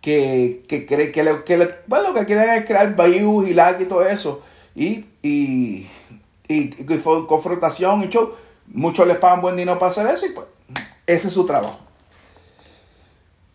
que, 0.00 0.64
que, 0.68 0.86
que, 0.86 1.10
que, 1.10 1.22
le, 1.24 1.42
que 1.42 1.68
bueno, 1.86 2.08
lo 2.08 2.14
que 2.14 2.26
quieren 2.26 2.48
es 2.50 2.64
crear 2.64 2.94
views 2.94 3.48
y 3.48 3.54
like 3.54 3.82
y 3.82 3.86
todo 3.86 4.06
eso. 4.06 4.44
Y, 4.74 5.06
y, 5.22 5.88
y, 6.46 6.74
y 6.78 6.98
confrontación 7.26 8.02
y 8.02 8.08
show 8.08 8.32
Muchos 8.72 9.06
les 9.06 9.16
pagan 9.16 9.40
buen 9.40 9.56
dinero 9.56 9.78
para 9.78 9.90
hacer 9.90 10.06
eso 10.08 10.26
y 10.26 10.30
pues 10.30 10.46
ese 11.06 11.28
es 11.28 11.34
su 11.34 11.46
trabajo. 11.46 11.78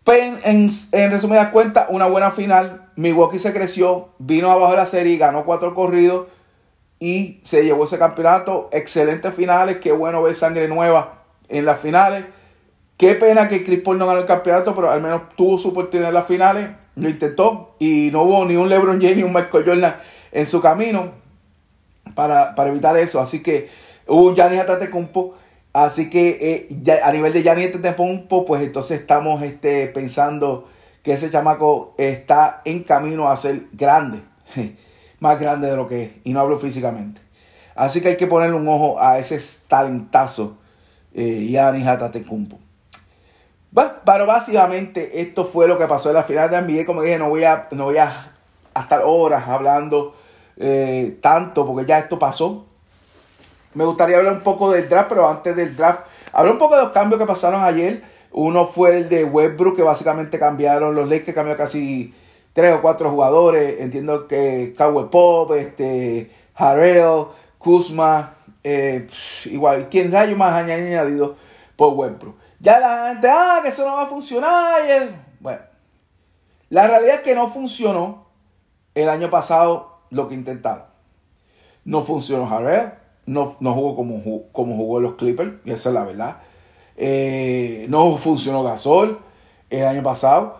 Pues 0.04 0.20
en, 0.44 0.70
en, 0.92 1.10
resumidas 1.10 1.50
cuentas, 1.50 1.86
una 1.88 2.06
buena 2.06 2.30
final. 2.30 2.90
Milwaukee 2.96 3.38
se 3.38 3.52
creció, 3.52 4.10
vino 4.18 4.50
abajo 4.50 4.72
de 4.72 4.76
la 4.76 4.86
serie, 4.86 5.16
ganó 5.16 5.44
cuatro 5.44 5.74
corridos 5.74 6.26
y 7.00 7.40
se 7.42 7.64
llevó 7.64 7.84
ese 7.84 7.98
campeonato. 7.98 8.68
Excelentes 8.70 9.34
finales, 9.34 9.78
qué 9.78 9.92
bueno 9.92 10.22
ver 10.22 10.34
sangre 10.34 10.68
nueva 10.68 11.22
en 11.48 11.64
las 11.64 11.80
finales. 11.80 12.24
Qué 12.98 13.14
pena 13.14 13.48
que 13.48 13.64
Chris 13.64 13.80
Paul 13.80 13.98
no 13.98 14.06
ganó 14.06 14.20
el 14.20 14.26
campeonato, 14.26 14.74
pero 14.74 14.90
al 14.90 15.00
menos 15.00 15.22
tuvo 15.36 15.58
su 15.58 15.70
oportunidad 15.70 16.10
en 16.10 16.14
las 16.14 16.26
finales. 16.26 16.68
Lo 16.96 17.08
intentó 17.08 17.74
y 17.78 18.10
no 18.12 18.22
hubo 18.22 18.44
ni 18.44 18.56
un 18.56 18.68
LeBron 18.68 19.00
James 19.00 19.16
ni 19.16 19.22
un 19.22 19.32
Michael 19.32 19.64
Jordan 19.66 19.96
en 20.30 20.46
su 20.46 20.60
camino 20.60 21.12
para, 22.14 22.54
para 22.54 22.70
evitar 22.70 22.96
eso. 22.98 23.20
Así 23.20 23.42
que 23.42 23.68
Hubo 24.06 24.28
un 24.28 24.34
Giannis 24.34 24.60
Antetokounmpo. 24.60 25.34
Así 25.74 26.08
que 26.08 26.68
eh, 26.86 27.00
a 27.02 27.10
nivel 27.10 27.32
de 27.32 27.42
Giannis 27.42 27.66
Antetokounmpo, 27.66 28.44
pues 28.44 28.62
entonces 28.62 29.00
estamos 29.00 29.42
este, 29.42 29.88
pensando 29.88 30.68
que 31.02 31.12
ese 31.12 31.30
chamaco 31.30 31.94
está 31.98 32.62
en 32.64 32.84
camino 32.84 33.28
a 33.28 33.36
ser 33.36 33.66
grande. 33.72 34.22
Más 35.18 35.38
grande 35.40 35.68
de 35.68 35.76
lo 35.76 35.88
que 35.88 36.02
es. 36.04 36.12
Y 36.22 36.32
no 36.32 36.38
hablo 36.38 36.58
físicamente. 36.58 37.20
Así 37.74 38.00
que 38.00 38.10
hay 38.10 38.16
que 38.16 38.28
ponerle 38.28 38.56
un 38.56 38.68
ojo 38.68 39.00
a 39.00 39.18
ese 39.18 39.38
talentazo 39.66 40.58
eh, 41.12 41.46
Giannis 41.48 41.88
Antetokounmpo. 41.88 42.60
Bueno, 43.72 43.94
pero 44.06 44.26
básicamente 44.26 45.20
esto 45.20 45.44
fue 45.44 45.66
lo 45.66 45.76
que 45.76 45.88
pasó 45.88 46.10
en 46.10 46.14
la 46.14 46.22
final 46.22 46.48
de 46.48 46.62
NBA. 46.62 46.86
Como 46.86 47.02
dije, 47.02 47.18
no 47.18 47.30
voy 47.30 47.42
a, 47.42 47.66
no 47.72 47.86
voy 47.86 47.98
a, 47.98 48.30
estar 48.80 49.02
horas 49.04 49.48
hablando 49.48 50.14
eh, 50.56 51.18
tanto 51.20 51.66
porque 51.66 51.84
ya 51.84 51.98
esto 51.98 52.16
pasó. 52.16 52.66
Me 53.74 53.84
gustaría 53.84 54.18
hablar 54.18 54.34
un 54.34 54.40
poco 54.40 54.70
del 54.70 54.88
draft, 54.88 55.08
pero 55.08 55.28
antes 55.28 55.54
del 55.54 55.76
draft, 55.76 56.06
hablar 56.32 56.52
un 56.52 56.58
poco 56.58 56.76
de 56.76 56.82
los 56.82 56.92
cambios 56.92 57.20
que 57.20 57.26
pasaron 57.26 57.62
ayer. 57.62 58.02
Uno 58.32 58.66
fue 58.66 58.98
el 58.98 59.08
de 59.08 59.24
Westbrook, 59.24 59.76
que 59.76 59.82
básicamente 59.82 60.38
cambiaron 60.38 60.94
los 60.94 61.08
Lakers, 61.08 61.34
cambió 61.34 61.56
casi 61.56 62.14
tres 62.52 62.74
o 62.74 62.80
cuatro 62.80 63.10
jugadores. 63.10 63.80
Entiendo 63.80 64.26
que 64.26 64.74
Cowboy 64.76 65.10
Pop, 65.10 65.52
este, 65.52 66.30
Harrell, 66.54 67.26
Kuzma, 67.58 68.34
eh, 68.62 69.06
igual, 69.46 69.88
¿quién 69.90 70.10
rayo 70.10 70.36
más 70.36 70.54
añadido 70.54 71.36
por 71.76 71.94
Westbrook? 71.94 72.36
Ya 72.60 72.80
la 72.80 73.08
gente, 73.08 73.28
ah, 73.30 73.60
que 73.62 73.68
eso 73.68 73.86
no 73.86 73.94
va 73.94 74.02
a 74.02 74.06
funcionar. 74.06 74.80
bueno, 75.40 75.60
la 76.70 76.86
realidad 76.86 77.16
es 77.16 77.20
que 77.20 77.34
no 77.34 77.52
funcionó 77.52 78.26
el 78.94 79.08
año 79.08 79.28
pasado 79.28 80.00
lo 80.10 80.28
que 80.28 80.34
intentaron. 80.34 80.84
No 81.84 82.02
funcionó 82.02 82.48
Harrell, 82.48 82.94
no, 83.26 83.56
jugó 83.60 83.96
como, 83.96 84.42
como 84.52 84.76
jugó 84.76 85.00
los 85.00 85.14
Clippers, 85.14 85.52
y 85.64 85.70
esa 85.70 85.88
es 85.90 85.94
la 85.94 86.04
verdad. 86.04 86.36
Eh, 86.96 87.86
no 87.88 88.16
funcionó 88.16 88.62
Gasol 88.62 89.18
el 89.70 89.84
año 89.84 90.02
pasado, 90.02 90.58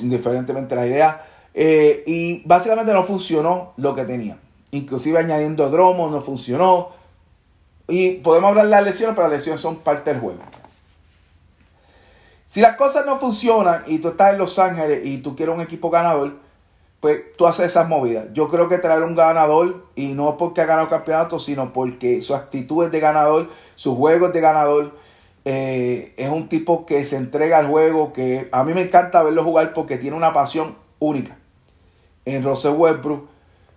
indiferentemente 0.00 0.74
la 0.74 0.86
idea. 0.86 1.26
Eh, 1.54 2.02
y 2.06 2.42
básicamente 2.46 2.92
no 2.92 3.04
funcionó 3.04 3.74
lo 3.76 3.94
que 3.94 4.04
tenía. 4.04 4.38
Inclusive 4.70 5.18
añadiendo 5.18 5.68
Dromo 5.70 6.08
no 6.08 6.20
funcionó. 6.20 6.90
Y 7.88 8.12
podemos 8.16 8.50
hablar 8.50 8.64
de 8.66 8.70
las 8.70 8.84
lesiones, 8.84 9.14
pero 9.14 9.28
las 9.28 9.36
lesiones 9.36 9.60
son 9.60 9.76
parte 9.76 10.12
del 10.12 10.20
juego. 10.20 10.40
Si 12.46 12.60
las 12.60 12.76
cosas 12.76 13.06
no 13.06 13.18
funcionan 13.18 13.82
y 13.86 13.98
tú 13.98 14.08
estás 14.08 14.32
en 14.32 14.38
Los 14.38 14.58
Ángeles 14.58 15.04
y 15.04 15.18
tú 15.18 15.34
quieres 15.34 15.54
un 15.54 15.62
equipo 15.62 15.90
ganador, 15.90 16.36
pues 17.02 17.36
tú 17.36 17.48
haces 17.48 17.66
esas 17.66 17.88
movidas. 17.88 18.28
Yo 18.32 18.46
creo 18.46 18.68
que 18.68 18.78
traer 18.78 19.02
un 19.02 19.16
ganador, 19.16 19.86
y 19.96 20.12
no 20.12 20.36
porque 20.36 20.60
ha 20.60 20.66
ganado 20.66 20.88
campeonato, 20.88 21.40
sino 21.40 21.72
porque 21.72 22.22
su 22.22 22.32
actitud 22.32 22.84
es 22.84 22.92
de 22.92 23.00
ganador, 23.00 23.50
su 23.74 23.96
juego 23.96 24.28
es 24.28 24.32
de 24.32 24.40
ganador. 24.40 24.92
Eh, 25.44 26.14
es 26.16 26.28
un 26.28 26.48
tipo 26.48 26.86
que 26.86 27.04
se 27.04 27.16
entrega 27.16 27.58
al 27.58 27.66
juego, 27.66 28.12
que 28.12 28.48
a 28.52 28.62
mí 28.62 28.72
me 28.72 28.82
encanta 28.82 29.20
verlo 29.24 29.42
jugar 29.42 29.72
porque 29.72 29.98
tiene 29.98 30.16
una 30.16 30.32
pasión 30.32 30.76
única. 31.00 31.36
En 32.24 32.44
Russell 32.44 32.76
Westbrook 32.76 33.28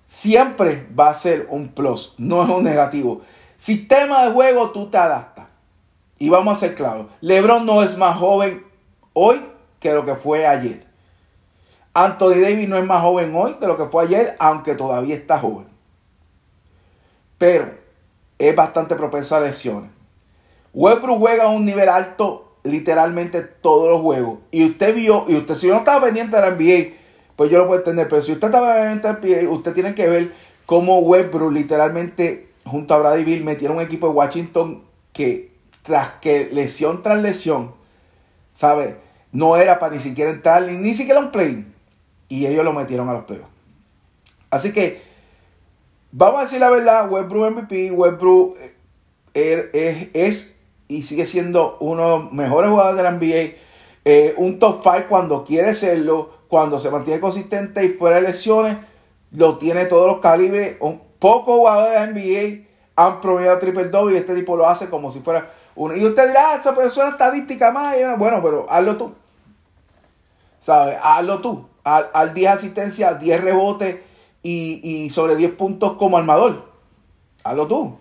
siempre 0.05 0.88
va 0.97 1.09
a 1.09 1.15
ser 1.15 1.47
un 1.49 1.69
plus, 1.69 2.13
no 2.19 2.43
es 2.43 2.49
un 2.49 2.63
negativo. 2.63 3.21
Sistema 3.57 4.23
de 4.23 4.33
juego, 4.33 4.69
tú 4.69 4.91
te 4.91 4.99
adaptas. 4.99 5.47
Y 6.19 6.29
vamos 6.29 6.55
a 6.55 6.59
ser 6.59 6.75
claros, 6.75 7.07
LeBron 7.21 7.65
no 7.65 7.81
es 7.81 7.97
más 7.97 8.17
joven 8.17 8.63
hoy 9.13 9.41
que 9.79 9.91
lo 9.93 10.05
que 10.05 10.13
fue 10.13 10.45
ayer. 10.45 10.85
Anthony 11.95 12.41
Davis 12.41 12.67
no 12.67 12.77
es 12.77 12.86
más 12.86 13.01
joven 13.01 13.34
hoy 13.34 13.55
de 13.60 13.67
lo 13.67 13.77
que 13.77 13.86
fue 13.86 14.03
ayer, 14.03 14.36
aunque 14.38 14.75
todavía 14.75 15.15
está 15.15 15.39
joven. 15.39 15.65
Pero 17.38 17.71
es 18.38 18.53
bastante 18.53 18.95
propenso 18.95 19.34
a 19.38 19.39
lesiones. 19.39 19.89
Westbrook 20.73 21.19
juega 21.19 21.45
a 21.45 21.47
un 21.47 21.65
nivel 21.65 21.88
alto 21.88 22.58
literalmente 22.63 23.41
todos 23.41 23.89
los 23.89 24.01
juegos. 24.01 24.39
Y 24.51 24.65
usted 24.65 24.93
vio, 24.93 25.23
y 25.29 25.38
usted 25.38 25.55
si 25.55 25.69
no 25.69 25.77
estaba 25.77 26.05
pendiente 26.05 26.36
de 26.36 26.41
la 26.41 26.51
NBA, 26.51 26.97
pues 27.38 27.49
yo 27.49 27.60
lo 27.60 27.67
puedo 27.67 27.79
entender. 27.79 28.10
Pero 28.10 28.21
si 28.21 28.34
usted 28.34 28.47
estaba 28.47 28.91
en 28.91 29.01
el 29.01 29.17
pie, 29.19 29.47
usted 29.47 29.73
tiene 29.73 29.95
que 29.95 30.10
ver 30.10 30.34
cómo 30.65 30.99
Westbrook 30.99 31.53
literalmente 31.53 32.49
junto 32.65 32.93
a 32.93 32.97
Brady 32.97 33.23
Bill 33.23 33.45
metieron 33.45 33.77
un 33.77 33.84
equipo 33.84 34.08
de 34.08 34.13
Washington 34.13 34.84
que 35.13 35.53
tras 35.81 36.10
que 36.19 36.49
lesión 36.51 37.01
tras 37.03 37.21
lesión, 37.21 37.73
¿sabe? 38.51 38.97
No 39.31 39.55
era 39.55 39.79
para 39.79 39.93
ni 39.93 39.99
siquiera 40.01 40.31
entrar, 40.31 40.63
ni, 40.63 40.75
ni 40.75 40.93
siquiera 40.93 41.21
un 41.21 41.31
play. 41.31 41.74
Y 42.27 42.45
ellos 42.45 42.65
lo 42.65 42.73
metieron 42.73 43.09
a 43.09 43.13
los 43.13 43.25
playoffs. 43.25 43.49
Así 44.49 44.71
que, 44.71 45.01
vamos 46.11 46.39
a 46.39 46.41
decir 46.41 46.59
la 46.59 46.69
verdad, 46.69 47.11
Westbrook 47.11 47.51
MVP, 47.51 47.91
Westbrook 47.91 48.57
eh, 49.33 49.69
es, 49.73 50.09
es 50.13 50.55
y 50.88 51.03
sigue 51.03 51.25
siendo 51.25 51.77
uno 51.79 52.03
de 52.03 52.09
los 52.09 52.31
mejores 52.31 52.69
jugadores 52.69 52.97
de 52.97 53.03
la 53.03 53.11
NBA. 53.11 53.57
Eh, 54.05 54.35
un 54.38 54.59
top 54.59 54.81
5 54.83 55.05
cuando 55.09 55.43
quiere 55.43 55.73
serlo, 55.73 56.29
cuando 56.47 56.79
se 56.79 56.91
mantiene 56.91 57.19
consistente 57.19 57.83
y 57.83 57.89
fuera 57.89 58.17
de 58.17 58.21
lesiones, 58.23 58.77
lo 59.31 59.57
tiene 59.57 59.85
todos 59.85 60.07
los 60.07 60.19
calibres. 60.19 60.77
Pocos 61.19 61.57
jugadores 61.57 61.93
de 61.93 61.99
la 61.99 62.07
NBA 62.07 62.65
han 62.95 63.19
promediado 63.19 63.59
triple 63.59 63.85
doble 63.85 64.15
y 64.15 64.19
este 64.19 64.35
tipo 64.35 64.55
lo 64.55 64.67
hace 64.67 64.89
como 64.89 65.11
si 65.11 65.21
fuera 65.21 65.51
uno. 65.75 65.95
Y 65.95 66.05
usted 66.05 66.27
dirá, 66.27 66.51
ah, 66.51 66.55
esa 66.55 66.75
pero 66.75 66.88
es 66.88 66.97
una 66.97 67.09
estadística 67.09 67.71
más. 67.71 67.95
Bueno, 68.17 68.41
pero 68.43 68.65
hazlo 68.69 68.95
tú. 68.95 69.13
¿Sabes? 70.59 70.97
Hazlo 71.01 71.41
tú. 71.41 71.67
Al, 71.86 72.10
al 72.13 72.34
10 72.34 72.52
asistencias, 72.52 73.17
10 73.19 73.41
rebotes 73.41 74.02
y, 74.43 74.82
y 74.84 75.10
sobre 75.10 75.38
10 75.38 75.54
puntos 75.54 75.93
como 75.93 76.17
armador. 76.17 76.65
Hazlo 77.43 77.67
tú. 77.67 77.98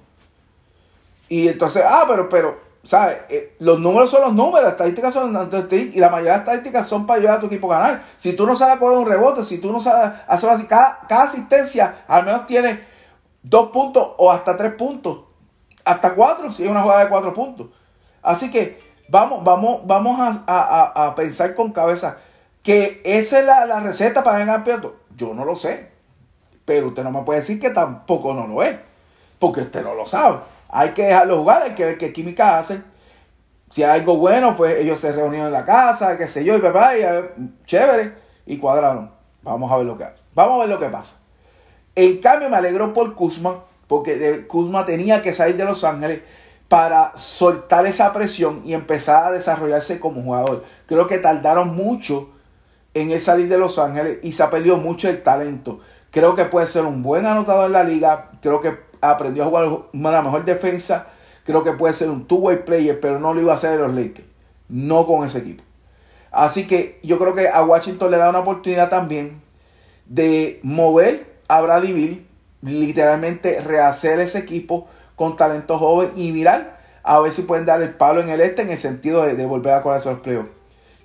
Y 1.29 1.49
entonces, 1.49 1.85
ah, 1.87 2.05
pero, 2.09 2.29
pero, 2.29 2.59
¿sabes? 2.83 3.19
Eh, 3.29 3.57
los 3.59 3.81
números 3.81 4.11
son 4.11 4.23
los 4.23 4.35
números, 4.35 4.63
las 4.63 4.73
estadísticas 4.73 5.13
son 5.13 5.31
y 5.71 5.99
la 6.01 6.11
mayoría 6.11 6.33
de 6.33 6.39
las 6.39 6.41
estadísticas 6.41 6.87
son 6.87 7.07
para 7.07 7.19
ayudar 7.19 7.37
a 7.37 7.41
tu 7.41 7.47
equipo 7.47 7.73
a 7.73 7.79
ganar. 7.79 8.03
Si 8.17 8.35
tú 8.35 8.47
no 8.47 8.55
sabes 8.55 8.79
coger 8.79 8.99
un 8.99 9.07
rebote, 9.07 9.43
si 9.43 9.59
tú 9.59 9.73
no 9.73 9.81
sabes 9.81 10.13
hacer 10.27 10.51
así, 10.51 10.65
cada, 10.65 11.01
cada 11.09 11.23
asistencia 11.23 12.05
al 12.07 12.25
menos 12.25 12.47
tiene 12.47 12.81
dos 13.43 13.71
puntos 13.71 14.13
o 14.19 14.31
hasta 14.31 14.57
tres 14.57 14.75
puntos, 14.75 15.21
hasta 15.85 16.15
cuatro, 16.15 16.51
si 16.51 16.65
es 16.65 16.71
una 16.71 16.83
jugada 16.83 17.05
de 17.05 17.11
cuatro 17.11 17.33
puntos. 17.33 17.69
Así 18.23 18.51
que 18.51 18.79
vamos, 19.09 19.45
vamos, 19.45 19.87
vamos 19.87 20.17
a, 20.47 21.15
pensar 21.17 21.55
con 21.55 21.73
cabeza 21.73 22.19
que 22.65 23.03
esa 23.05 23.41
es 23.41 23.45
la, 23.45 23.79
receta 23.79 24.25
para 24.25 24.39
ganar 24.39 24.57
campeonato. 24.57 24.97
Yo 25.15 25.35
no 25.35 25.45
lo 25.45 25.55
sé, 25.55 25.91
pero 26.65 26.89
usted 26.89 27.05
no 27.05 27.13
me 27.13 27.23
puede 27.23 27.41
decir 27.41 27.61
que 27.61 27.71
tampoco 27.71 28.35
no 28.35 28.49
lo 28.49 28.63
es, 28.63 28.75
porque 29.39 29.61
usted 29.61 29.85
no 29.85 29.95
lo 29.95 30.07
sabe. 30.07 30.39
Hay 30.71 30.91
que 30.91 31.05
dejarlo 31.05 31.39
jugar, 31.39 31.63
hay 31.63 31.75
que 31.75 31.85
ver 31.85 31.99
qué 31.99 32.13
química 32.13 32.59
hacen. 32.59 32.83
Si 33.69 33.83
hay 33.83 34.01
algo 34.01 34.17
bueno, 34.17 34.57
pues 34.57 34.79
ellos 34.79 34.99
se 34.99 35.13
reunieron 35.13 35.49
en 35.49 35.53
la 35.53 35.65
casa, 35.65 36.17
qué 36.17 36.27
sé 36.27 36.43
yo, 36.43 36.57
y 36.57 36.61
papá, 36.61 36.97
y 36.97 37.03
chévere, 37.67 38.15
y 38.47 38.57
cuadraron. 38.57 39.13
Vamos 39.43 39.71
a 39.71 39.77
ver 39.77 39.87
lo 39.87 39.99
que 39.99 40.05
hace. 40.05 40.25
Vamos 40.35 40.57
a 40.57 40.61
ver 40.61 40.69
lo 40.71 40.81
que 40.81 40.89
pasa. 40.89 41.21
En 41.95 42.19
cambio, 42.19 42.49
me 42.49 42.57
alegró 42.57 42.95
por 42.95 43.15
Kuzma, 43.15 43.63
porque 43.87 44.47
Kuzma 44.49 44.87
tenía 44.87 45.21
que 45.21 45.35
salir 45.35 45.57
de 45.57 45.65
Los 45.67 45.85
Ángeles 45.85 46.23
para 46.69 47.13
soltar 47.17 47.87
esa 47.87 48.11
presión 48.15 48.63
y 48.65 48.73
empezar 48.73 49.25
a 49.25 49.33
desarrollarse 49.33 50.01
como 50.01 50.23
jugador. 50.23 50.65
Creo 50.87 51.07
que 51.07 51.19
tardaron 51.19 51.77
mucho 51.77 52.34
en 52.95 53.11
el 53.11 53.21
salir 53.21 53.49
de 53.49 53.59
Los 53.59 53.79
Ángeles 53.79 54.19
y 54.23 54.33
se 54.33 54.43
ha 54.43 54.51
perdido 54.51 54.77
mucho 54.77 55.09
el 55.09 55.23
talento. 55.23 55.81
Creo 56.11 56.35
que 56.35 56.45
puede 56.45 56.67
ser 56.67 56.85
un 56.85 57.03
buen 57.03 57.27
anotador 57.27 57.67
en 57.67 57.73
la 57.73 57.85
liga. 57.85 58.31
Creo 58.41 58.61
que 58.61 58.79
aprendió 59.01 59.43
a 59.43 59.47
jugar 59.47 59.69
una 59.93 60.23
mejor 60.23 60.45
defensa. 60.45 61.09
Creo 61.45 61.63
que 61.65 61.73
puede 61.73 61.93
ser 61.93 62.09
un 62.09 62.27
two-way 62.27 62.65
player, 62.65 62.99
pero 63.01 63.19
no 63.19 63.35
lo 63.35 63.41
iba 63.41 63.53
a 63.53 63.57
hacer 63.57 63.75
en 63.75 63.81
los 63.81 63.95
Lakers. 63.95 64.29
No 64.69 65.07
con 65.07 65.27
ese 65.27 65.39
equipo. 65.39 65.63
Así 66.31 66.67
que 66.67 66.99
yo 67.03 67.19
creo 67.19 67.35
que 67.35 67.49
a 67.49 67.63
Washington 67.63 68.11
le 68.11 68.17
da 68.17 68.31
una 68.31 68.41
oportunidad 68.41 68.89
también 68.89 69.43
de 70.07 70.61
mover 70.63 71.35
a 71.49 71.61
Brady 71.61 71.93
Bill, 71.93 72.27
literalmente 72.63 73.61
rehacer 73.61 74.21
ese 74.21 74.39
equipo 74.39 74.87
con 75.17 75.37
talento 75.37 75.79
joven 75.79 76.13
y 76.17 76.33
mirar 76.33 76.81
a 77.05 77.21
ver 77.21 77.33
si 77.33 77.43
pueden 77.43 77.67
dar 77.67 77.83
el 77.83 77.91
palo 77.91 78.21
en 78.21 78.31
el 78.31 78.41
este 78.41 78.63
en 78.63 78.71
el 78.71 78.79
sentido 78.79 79.23
de, 79.23 79.47
volver 79.47 79.75
a 79.75 79.83
colarse 79.83 80.11
los 80.11 80.21
playoffs. 80.21 80.49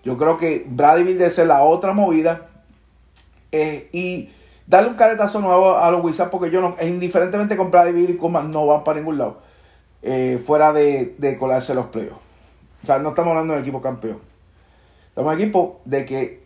Yo 0.03 0.17
creo 0.17 0.37
que 0.37 0.65
Bill 0.67 1.17
debe 1.17 1.29
ser 1.29 1.47
la 1.47 1.63
otra 1.63 1.93
movida. 1.93 2.47
Eh, 3.51 3.89
y 3.91 4.29
darle 4.67 4.91
un 4.91 4.95
caretazo 4.95 5.41
nuevo 5.41 5.77
a 5.77 5.89
los 5.89 6.03
Wizards 6.03 6.29
porque 6.29 6.51
yo 6.51 6.61
no, 6.61 6.75
indiferentemente 6.81 7.57
con 7.57 7.71
Bill 7.71 8.11
y 8.11 8.15
Kuman 8.15 8.51
no 8.51 8.67
van 8.67 8.83
para 8.83 8.99
ningún 8.99 9.17
lado. 9.17 9.37
Eh, 10.01 10.41
fuera 10.45 10.71
de, 10.71 11.15
de, 11.17 11.37
colarse 11.37 11.73
los 11.73 11.87
playoffs. 11.87 12.21
O 12.83 12.85
sea, 12.85 12.99
no 12.99 13.09
estamos 13.09 13.31
hablando 13.31 13.55
de 13.55 13.61
equipo 13.61 13.81
campeón. 13.81 14.19
Estamos 15.09 15.33
en 15.33 15.39
equipo 15.39 15.81
de 15.83 16.05
que 16.05 16.43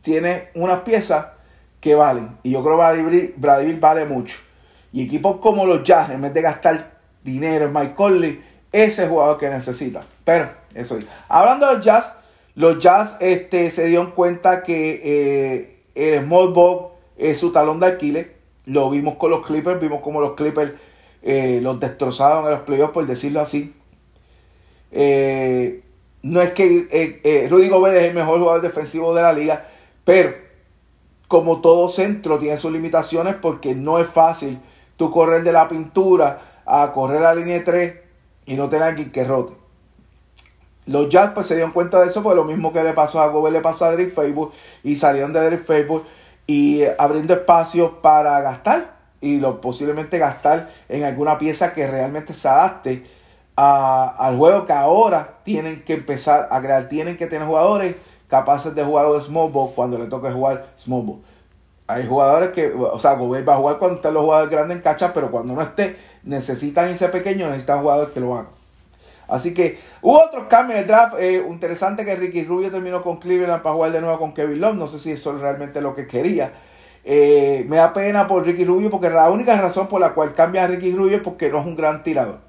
tiene 0.00 0.50
unas 0.54 0.80
piezas 0.80 1.26
que 1.80 1.94
valen. 1.94 2.36
Y 2.42 2.50
yo 2.50 2.62
creo 2.62 2.78
que 2.78 3.02
Bill 3.02 3.80
vale 3.80 4.04
mucho. 4.04 4.38
Y 4.92 5.02
equipos 5.02 5.38
como 5.38 5.66
los 5.66 5.82
Jazz, 5.82 6.10
en 6.10 6.22
vez 6.22 6.32
de 6.32 6.40
gastar 6.42 6.92
dinero 7.24 7.64
en 7.64 7.72
Mike 7.72 7.94
Conley, 7.94 8.40
ese 8.70 9.08
jugador 9.08 9.38
que 9.38 9.48
necesita. 9.48 10.04
Pero, 10.24 10.50
eso 10.74 10.96
es. 10.96 11.04
Hablando 11.28 11.66
de 11.66 11.74
los 11.74 11.84
Jazz, 11.84 12.16
los 12.54 12.78
Jazz 12.78 13.18
este, 13.20 13.70
se 13.70 13.86
dieron 13.86 14.12
cuenta 14.12 14.62
que 14.62 15.00
eh, 15.04 15.76
el 15.94 16.24
Small 16.24 16.52
Ball 16.52 16.88
es 17.16 17.38
su 17.38 17.50
talón 17.50 17.80
de 17.80 17.86
Aquiles. 17.86 18.26
Lo 18.66 18.90
vimos 18.90 19.16
con 19.16 19.30
los 19.30 19.44
Clippers, 19.44 19.80
vimos 19.80 20.00
como 20.02 20.20
los 20.20 20.34
Clippers 20.34 20.72
eh, 21.22 21.60
los 21.62 21.80
destrozaron 21.80 22.44
en 22.44 22.52
los 22.52 22.60
playoffs, 22.60 22.92
por 22.92 23.06
decirlo 23.06 23.40
así. 23.40 23.74
Eh, 24.92 25.82
no 26.22 26.40
es 26.40 26.52
que 26.52 27.48
Rudy 27.50 27.68
Gobert 27.68 27.96
es 27.96 28.04
el 28.04 28.14
mejor 28.14 28.38
jugador 28.38 28.62
defensivo 28.62 29.14
de 29.14 29.22
la 29.22 29.32
liga, 29.32 29.66
pero 30.04 30.34
como 31.28 31.60
todo 31.60 31.88
centro 31.88 32.38
tiene 32.38 32.56
sus 32.56 32.72
limitaciones 32.72 33.34
porque 33.34 33.74
no 33.74 33.98
es 33.98 34.06
fácil 34.06 34.58
tú 34.96 35.10
correr 35.10 35.42
de 35.42 35.52
la 35.52 35.68
pintura 35.68 36.62
a 36.64 36.92
correr 36.92 37.20
la 37.20 37.34
línea 37.34 37.62
3 37.62 37.94
y 38.46 38.54
no 38.54 38.68
tener 38.68 38.88
alguien 38.88 39.10
que 39.10 39.24
rote. 39.24 39.63
Los 40.86 41.08
Jazz 41.08 41.32
pues 41.34 41.46
se 41.46 41.54
dieron 41.54 41.72
cuenta 41.72 42.00
de 42.00 42.08
eso, 42.08 42.22
pues 42.22 42.36
lo 42.36 42.44
mismo 42.44 42.72
que 42.72 42.82
le 42.82 42.92
pasó 42.92 43.22
a 43.22 43.28
Gobert 43.28 43.54
le 43.54 43.60
pasó 43.60 43.86
a 43.86 43.90
Derek 43.90 44.14
Facebook 44.14 44.52
y 44.82 44.96
salieron 44.96 45.32
de 45.32 45.40
Derek 45.40 45.64
Facebook 45.64 46.04
y 46.46 46.82
abriendo 46.98 47.32
espacio 47.32 48.02
para 48.02 48.40
gastar 48.40 48.94
y 49.20 49.38
lo 49.38 49.60
posiblemente 49.60 50.18
gastar 50.18 50.70
en 50.88 51.04
alguna 51.04 51.38
pieza 51.38 51.72
que 51.72 51.86
realmente 51.86 52.34
se 52.34 52.48
adapte 52.48 53.04
al 53.56 54.36
juego 54.36 54.66
que 54.66 54.72
ahora 54.72 55.38
tienen 55.44 55.82
que 55.84 55.94
empezar 55.94 56.48
a 56.50 56.60
crear. 56.60 56.88
Tienen 56.88 57.16
que 57.16 57.26
tener 57.26 57.46
jugadores 57.46 57.96
capaces 58.28 58.74
de 58.74 58.84
jugar 58.84 59.06
small 59.22 59.50
ball 59.50 59.70
cuando 59.74 59.98
le 59.98 60.06
toque 60.06 60.30
jugar 60.30 60.66
small 60.76 61.02
ball. 61.02 61.22
Hay 61.86 62.06
jugadores 62.06 62.50
que, 62.50 62.72
o 62.72 62.98
sea, 62.98 63.14
Gobert 63.14 63.46
va 63.48 63.54
a 63.54 63.58
jugar 63.58 63.78
cuando 63.78 63.96
estén 63.96 64.14
los 64.14 64.22
jugadores 64.22 64.50
grandes 64.50 64.76
en 64.78 64.82
cacha, 64.82 65.12
pero 65.12 65.30
cuando 65.30 65.54
no 65.54 65.62
esté, 65.62 65.96
necesitan 66.22 66.88
ese 66.88 67.08
pequeño, 67.08 67.46
necesitan 67.46 67.80
jugadores 67.80 68.12
que 68.12 68.20
lo 68.20 68.34
hagan. 68.34 68.63
Así 69.28 69.54
que 69.54 69.78
hubo 70.02 70.22
otros 70.22 70.46
cambios 70.48 70.76
en 70.76 70.82
el 70.82 70.88
draft. 70.88 71.14
Eh, 71.18 71.44
interesante 71.48 72.04
que 72.04 72.14
Ricky 72.16 72.44
Rubio 72.44 72.70
terminó 72.70 73.02
con 73.02 73.18
Cleveland 73.18 73.62
para 73.62 73.74
jugar 73.74 73.92
de 73.92 74.00
nuevo 74.00 74.18
con 74.18 74.32
Kevin 74.32 74.60
Love. 74.60 74.76
No 74.76 74.86
sé 74.86 74.98
si 74.98 75.12
eso 75.12 75.34
es 75.34 75.40
realmente 75.40 75.80
lo 75.80 75.94
que 75.94 76.06
quería. 76.06 76.52
Eh, 77.04 77.66
me 77.68 77.76
da 77.76 77.92
pena 77.92 78.26
por 78.26 78.44
Ricky 78.44 78.64
Rubio 78.64 78.88
porque 78.90 79.10
la 79.10 79.30
única 79.30 79.60
razón 79.60 79.88
por 79.88 80.00
la 80.00 80.14
cual 80.14 80.32
cambia 80.32 80.64
a 80.64 80.66
Ricky 80.66 80.92
Rubio 80.92 81.16
es 81.16 81.22
porque 81.22 81.50
no 81.50 81.60
es 81.60 81.66
un 81.66 81.76
gran 81.76 82.02
tirador. 82.02 82.40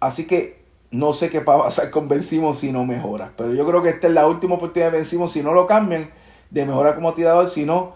Así 0.00 0.26
que 0.26 0.58
no 0.90 1.12
sé 1.12 1.28
qué 1.28 1.40
va 1.40 1.54
a 1.54 1.62
pasar 1.64 1.90
con 1.92 2.08
Ben 2.08 2.22
si 2.22 2.40
no 2.72 2.84
mejora. 2.84 3.32
Pero 3.36 3.54
yo 3.54 3.66
creo 3.66 3.82
que 3.82 3.90
esta 3.90 4.06
es 4.08 4.12
la 4.12 4.26
última 4.26 4.56
oportunidad 4.56 4.92
de 4.92 4.98
Ben 4.98 5.28
si 5.28 5.42
no 5.42 5.52
lo 5.52 5.66
cambian 5.66 6.10
de 6.50 6.66
mejorar 6.66 6.94
como 6.94 7.14
tirador. 7.14 7.48
Si 7.48 7.64
no, 7.64 7.94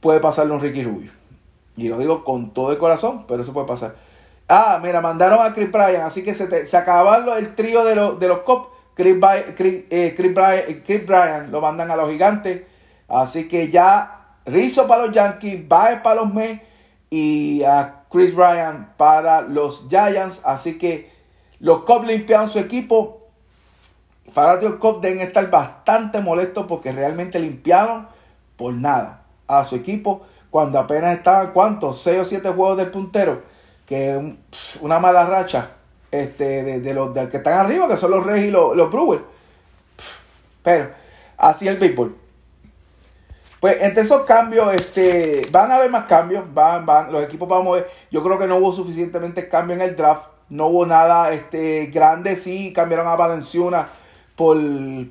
puede 0.00 0.20
pasarle 0.20 0.52
un 0.52 0.60
Ricky 0.60 0.82
Rubio. 0.82 1.10
Y 1.76 1.88
lo 1.88 1.98
digo 1.98 2.24
con 2.24 2.52
todo 2.52 2.70
el 2.72 2.78
corazón, 2.78 3.24
pero 3.26 3.42
eso 3.42 3.52
puede 3.52 3.66
pasar. 3.66 3.94
Ah, 4.54 4.78
mira, 4.82 5.00
mandaron 5.00 5.40
a 5.40 5.54
Chris 5.54 5.72
Bryan, 5.72 6.02
así 6.02 6.22
que 6.22 6.34
se, 6.34 6.66
se 6.66 6.76
acabaron 6.76 7.38
el 7.38 7.54
trío 7.54 7.86
de, 7.86 7.94
los 7.94 8.20
de 8.20 8.28
los 8.28 8.40
Cops. 8.40 8.68
Chris, 8.94 9.16
Chris, 9.56 9.84
eh, 9.88 10.12
Chris, 10.14 11.06
Bryan, 11.06 11.50
lo 11.50 11.62
mandan 11.62 11.90
a 11.90 11.96
los 11.96 12.10
gigantes. 12.10 12.60
Así 13.08 13.48
que 13.48 13.70
ya 13.70 14.36
Rizzo 14.44 14.86
para 14.86 15.06
los 15.06 15.14
Yankees, 15.14 15.66
Baez 15.66 16.02
para 16.02 16.16
los 16.16 16.34
Mets 16.34 16.60
y 17.08 17.62
a 17.64 18.02
Chris 18.10 18.34
Bryan 18.34 18.92
para 18.98 19.40
los 19.40 19.86
Giants. 19.88 20.42
Así 20.44 20.76
que 20.76 21.10
los 21.58 21.84
Cubs 21.84 22.06
limpiaron 22.06 22.46
su 22.46 22.58
equipo. 22.58 23.22
Fanáticos 24.34 24.74
Cubs 24.74 25.00
deben 25.00 25.22
estar 25.22 25.48
bastante 25.48 26.20
molestos 26.20 26.66
porque 26.66 26.92
realmente 26.92 27.38
limpiaron 27.38 28.06
por 28.56 28.74
nada 28.74 29.22
a 29.48 29.64
su 29.64 29.76
equipo 29.76 30.26
cuando 30.50 30.78
apenas 30.78 31.16
estaban, 31.16 31.52
¿cuántos? 31.52 32.02
6 32.02 32.20
o 32.20 32.24
7 32.26 32.50
juegos 32.50 32.76
del 32.76 32.90
puntero. 32.90 33.51
Que 33.92 34.36
una 34.80 34.98
mala 34.98 35.26
racha 35.26 35.72
este, 36.10 36.80
de, 36.80 36.94
los 36.94 37.12
que 37.28 37.36
están 37.36 37.58
arriba, 37.58 37.86
que 37.88 37.98
son 37.98 38.10
los 38.10 38.24
Reyes 38.24 38.48
y 38.48 38.50
los, 38.50 38.74
los 38.74 38.90
Brewers. 38.90 39.22
Pero 40.62 40.88
así 41.36 41.68
es 41.68 41.74
el 41.74 41.78
béisbol. 41.78 42.16
Pues 43.60 43.82
entre 43.82 44.02
esos 44.02 44.22
cambios, 44.22 44.72
este, 44.72 45.46
van 45.50 45.70
a 45.70 45.76
haber 45.76 45.90
más 45.90 46.06
cambios, 46.06 46.42
van, 46.54 46.86
van, 46.86 47.12
los 47.12 47.22
equipos 47.22 47.46
van 47.46 47.60
a 47.60 47.64
mover. 47.64 47.90
Yo 48.10 48.22
creo 48.22 48.38
que 48.38 48.46
no 48.46 48.56
hubo 48.56 48.72
suficientemente 48.72 49.46
cambio 49.46 49.76
en 49.76 49.82
el 49.82 49.94
draft 49.94 50.32
no 50.48 50.66
hubo 50.66 50.86
nada 50.86 51.32
este, 51.32 51.86
grande. 51.86 52.36
Sí, 52.36 52.72
cambiaron 52.72 53.06
a 53.06 53.16
Valenciuna 53.16 53.88
por, 54.36 54.58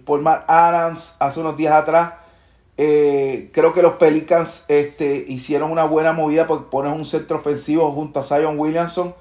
por 0.06 0.22
Matt 0.22 0.50
Adams 0.50 1.18
hace 1.20 1.40
unos 1.40 1.58
días 1.58 1.74
atrás. 1.74 2.14
Eh, 2.84 3.52
creo 3.54 3.74
que 3.74 3.84
los 3.84 3.94
Pelicans 3.98 4.66
este, 4.68 5.24
hicieron 5.28 5.70
una 5.70 5.84
buena 5.84 6.14
movida 6.14 6.48
porque 6.48 6.66
ponen 6.72 6.94
un 6.94 7.06
centro 7.06 7.38
ofensivo 7.38 7.92
junto 7.92 8.20
a 8.20 8.24
Zion 8.24 8.58
Williamson, 8.58 9.14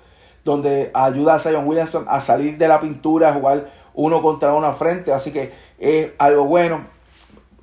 donde 0.47 0.91
ayuda 0.95 1.35
a 1.35 1.41
Zion 1.41 1.69
Williamson 1.69 2.07
a 2.09 2.23
salir 2.23 2.57
de 2.57 2.69
la 2.69 2.81
pintura, 2.81 3.29
a 3.29 3.35
jugar 3.35 3.71
uno 3.93 4.23
contra 4.23 4.55
uno 4.55 4.73
frente. 4.73 5.13
Así 5.13 5.31
que 5.31 5.53
es 5.79 6.11
algo 6.17 6.47
bueno. 6.47 6.87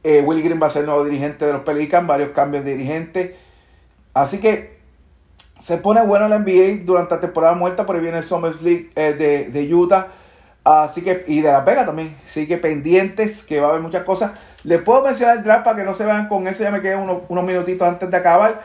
Eh, 0.03 0.21
Willie 0.21 0.43
Green 0.43 0.61
va 0.61 0.67
a 0.67 0.69
ser 0.69 0.85
nuevo 0.85 1.03
dirigente 1.03 1.47
de 1.47 1.53
los 1.53 1.63
Pelicans, 1.63 2.05
varios 2.05 2.29
cambios 2.29 2.63
de 2.63 2.75
dirigente. 2.75 3.35
Así 4.13 4.39
que 4.39 4.77
se 5.57 5.77
pone 5.79 6.05
bueno 6.05 6.29
la 6.29 6.37
NBA 6.37 6.85
durante 6.85 7.15
la 7.15 7.21
temporada 7.21 7.55
muerta, 7.55 7.87
ahí 7.89 7.99
viene 8.01 8.19
el 8.19 8.23
Summer 8.23 8.53
League 8.61 8.91
eh, 8.95 9.13
de, 9.13 9.45
de, 9.45 9.73
Utah. 9.73 10.09
Así 10.67 11.01
que, 11.01 11.23
y 11.27 11.39
de 11.39 11.49
La 11.49 11.61
Vega 11.61 11.85
también. 11.85 12.13
Así 12.25 12.45
que 12.45 12.57
pendientes, 12.57 13.43
que 13.43 13.61
va 13.61 13.67
a 13.67 13.69
haber 13.69 13.81
muchas 13.81 14.03
cosas. 14.03 14.31
Les 14.63 14.81
puedo 14.81 15.01
mencionar 15.01 15.37
el 15.37 15.43
draft 15.43 15.63
para 15.63 15.77
que 15.77 15.83
no 15.83 15.93
se 15.93 16.03
vean 16.03 16.27
con 16.27 16.45
eso. 16.45 16.61
Ya 16.61 16.71
me 16.71 16.81
quedan 16.81 17.03
unos, 17.03 17.19
unos 17.29 17.45
minutitos 17.45 17.87
antes 17.87 18.11
de 18.11 18.17
acabar. 18.17 18.61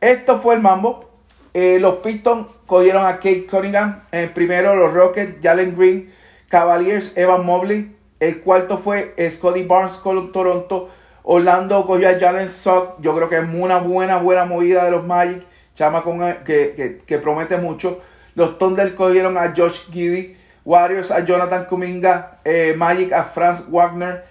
Esto 0.00 0.40
fue 0.40 0.56
el 0.56 0.60
mambo. 0.60 1.08
Eh, 1.52 1.78
los 1.78 1.96
Pistons 1.98 2.50
cogieron 2.66 3.06
a 3.06 3.14
Kate 3.14 3.46
Cunningham. 3.46 4.00
En 4.10 4.34
primero, 4.34 4.74
los 4.74 4.92
Rockets, 4.92 5.36
Jalen 5.40 5.76
Green, 5.76 6.12
Cavaliers, 6.48 7.16
Evan 7.16 7.46
Mobley. 7.46 7.94
El 8.18 8.40
cuarto 8.40 8.76
fue 8.76 9.14
Scotty 9.30 9.62
Barnes 9.62 9.92
con 9.98 10.32
Toronto. 10.32 10.88
Orlando 11.22 11.86
cogió 11.86 12.08
a 12.08 12.18
Jalen 12.18 12.50
Sock. 12.50 13.00
Yo 13.00 13.14
creo 13.14 13.28
que 13.28 13.38
es 13.38 13.48
una 13.48 13.78
buena, 13.78 14.18
buena 14.18 14.44
movida 14.44 14.84
de 14.84 14.90
los 14.90 15.06
Magic. 15.06 15.44
Chama 15.76 16.02
con, 16.02 16.18
que, 16.44 17.00
que, 17.06 17.18
promete 17.18 17.58
mucho. 17.58 18.00
Los 18.34 18.58
Thunder 18.58 18.92
cogieron 18.96 19.38
a 19.38 19.54
Josh 19.56 19.88
Giddy. 19.92 20.42
Warriors 20.64 21.10
a 21.10 21.24
Jonathan 21.24 21.66
Kuminga. 21.66 22.38
Eh, 22.44 22.74
Magic 22.76 23.12
a 23.12 23.24
Franz 23.24 23.64
Wagner. 23.68 24.24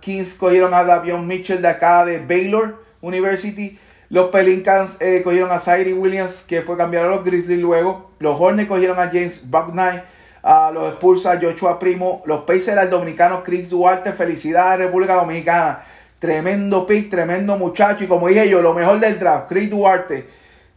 Kings 0.00 0.34
cogieron 0.34 0.74
a 0.74 0.84
Davion 0.84 1.26
Mitchell 1.26 1.60
de 1.60 1.68
acá 1.68 2.04
de 2.04 2.18
Baylor 2.18 2.82
University. 3.00 3.78
Los 4.10 4.30
Pelicans 4.30 4.96
eh, 5.00 5.22
cogieron 5.22 5.50
a 5.52 5.58
Zaire 5.58 5.94
Williams, 5.94 6.44
que 6.48 6.62
fue 6.62 6.76
cambiado 6.76 7.06
a 7.06 7.16
los 7.16 7.24
Grizzlies 7.24 7.60
luego. 7.60 8.10
Los 8.18 8.40
Hornets 8.40 8.68
cogieron 8.68 8.98
a 8.98 9.08
James 9.08 9.48
Bucknight. 9.48 10.02
a 10.42 10.70
los 10.72 10.90
expulsa 10.92 11.38
Joshua 11.40 11.78
Primo. 11.78 12.22
Los 12.26 12.42
Pacers 12.42 12.78
al 12.78 12.90
dominicano 12.90 13.42
Chris 13.42 13.70
Duarte. 13.70 14.12
Felicidades, 14.12 14.86
República 14.86 15.14
Dominicana. 15.14 15.84
Tremendo 16.18 16.86
pick, 16.86 17.08
tremendo 17.08 17.56
muchacho. 17.56 18.04
Y 18.04 18.06
como 18.06 18.28
dije 18.28 18.48
yo, 18.48 18.60
lo 18.60 18.74
mejor 18.74 19.00
del 19.00 19.18
draft, 19.18 19.48
Chris 19.48 19.70
Duarte, 19.70 20.28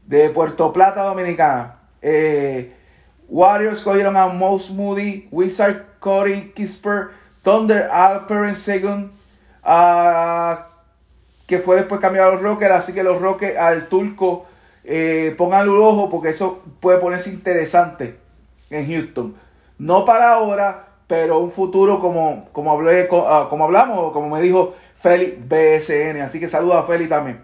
de 0.05 0.29
Puerto 0.29 0.71
Plata 0.71 1.03
Dominicana. 1.03 1.75
Eh, 2.01 2.71
Warriors 3.33 3.81
cogieron 3.81 4.15
a 4.15 4.27
Mouse 4.27 4.69
Moody, 4.69 5.27
Wizard 5.31 5.97
Corey 5.99 6.51
Kisper, 6.55 7.09
Thunder 7.41 7.89
Alperen 7.91 8.55
Second, 8.55 9.09
uh, 9.65 10.61
que 11.47 11.57
fue 11.57 11.77
después 11.77 11.99
cambiado 11.99 12.29
a 12.29 12.33
los 12.33 12.43
Rockets. 12.43 12.71
Así 12.71 12.93
que 12.93 13.01
los 13.01 13.19
Rockets 13.19 13.57
al 13.57 13.89
turco 13.89 14.45
eh, 14.83 15.33
pongan 15.35 15.63
el 15.63 15.69
ojo 15.69 16.11
porque 16.11 16.29
eso 16.29 16.61
puede 16.79 16.99
ponerse 16.99 17.31
interesante 17.31 18.19
en 18.69 18.87
Houston. 18.87 19.35
No 19.79 20.05
para 20.05 20.33
ahora, 20.33 20.89
pero 21.07 21.39
un 21.39 21.49
futuro 21.49 21.97
como, 21.97 22.49
como, 22.51 22.71
hablé, 22.71 23.09
ah, 23.11 23.47
como 23.49 23.63
hablamos, 23.63 24.13
como 24.13 24.29
me 24.29 24.41
dijo 24.41 24.75
Feli 24.99 25.43
BSN. 25.43 26.21
Así 26.21 26.39
que 26.39 26.47
saluda 26.47 26.81
a 26.81 26.83
Feli 26.83 27.07
también. 27.07 27.41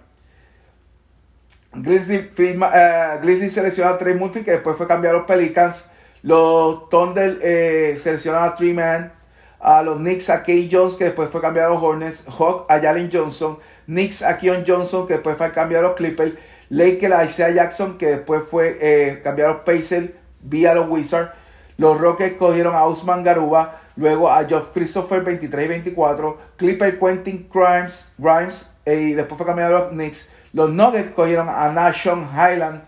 Grizzly, 1.82 2.30
firma, 2.34 2.70
uh, 2.70 3.50
selecciona 3.50 3.92
a 3.92 3.98
Trey 3.98 4.14
Murphy, 4.14 4.44
que 4.44 4.52
después 4.52 4.76
fue 4.76 4.88
cambiado 4.88 5.18
a 5.18 5.20
los 5.20 5.28
Pelicans. 5.28 5.92
Los 6.22 6.90
Thunder 6.90 7.40
eh, 7.42 7.96
seleccionaron 7.98 8.50
a 8.50 8.56
Trey 8.56 8.74
Man. 8.74 9.14
A 9.62 9.82
los 9.82 9.98
Knicks 9.98 10.30
a 10.30 10.42
Kay 10.44 10.70
Jones, 10.72 10.96
que 10.96 11.06
después 11.06 11.30
fue 11.30 11.42
cambiado 11.42 11.72
a 11.72 11.74
los 11.76 11.84
Hornets. 11.84 12.26
Hawk 12.28 12.66
a 12.70 12.80
Jalen 12.80 13.10
Johnson. 13.12 13.58
Knicks 13.86 14.22
a 14.24 14.38
Keon 14.38 14.64
Johnson, 14.66 15.06
que 15.06 15.14
después 15.14 15.38
fue 15.38 15.52
cambiado 15.52 15.86
a 15.86 15.90
los 15.90 15.98
Clippers. 15.98 16.34
Lakers 16.70 17.14
a 17.14 17.26
Isaiah 17.26 17.52
Jackson, 17.52 17.98
que 17.98 18.06
después 18.08 18.44
fue 18.50 18.78
eh, 18.80 19.22
cambiado 19.24 19.52
a 19.52 19.54
los 19.56 19.64
Pacers 19.64 20.12
vía 20.42 20.74
los 20.74 20.90
Wizards. 20.90 21.32
Los 21.78 22.00
Rockets 22.00 22.38
cogieron 22.38 22.76
a 22.76 22.86
Usman 22.88 23.24
Garuba. 23.24 23.82
Luego 23.96 24.30
a 24.30 24.46
Geoff 24.46 24.72
Christopher 24.74 25.24
23 25.24 25.66
y 25.66 25.68
24. 25.68 26.38
Clipper 26.56 27.00
Quentin 27.00 27.50
Grimes, 27.54 28.14
Grimes 28.18 28.72
y 28.86 29.14
después 29.14 29.38
fue 29.38 29.46
cambiado 29.46 29.76
a 29.76 29.80
los 29.82 29.90
Knicks. 29.90 30.32
Los 30.54 30.70
Nuggets 30.72 31.14
cogieron 31.14 31.50
a 31.50 31.70
Nashon 31.70 32.28
Highland. 32.34 32.82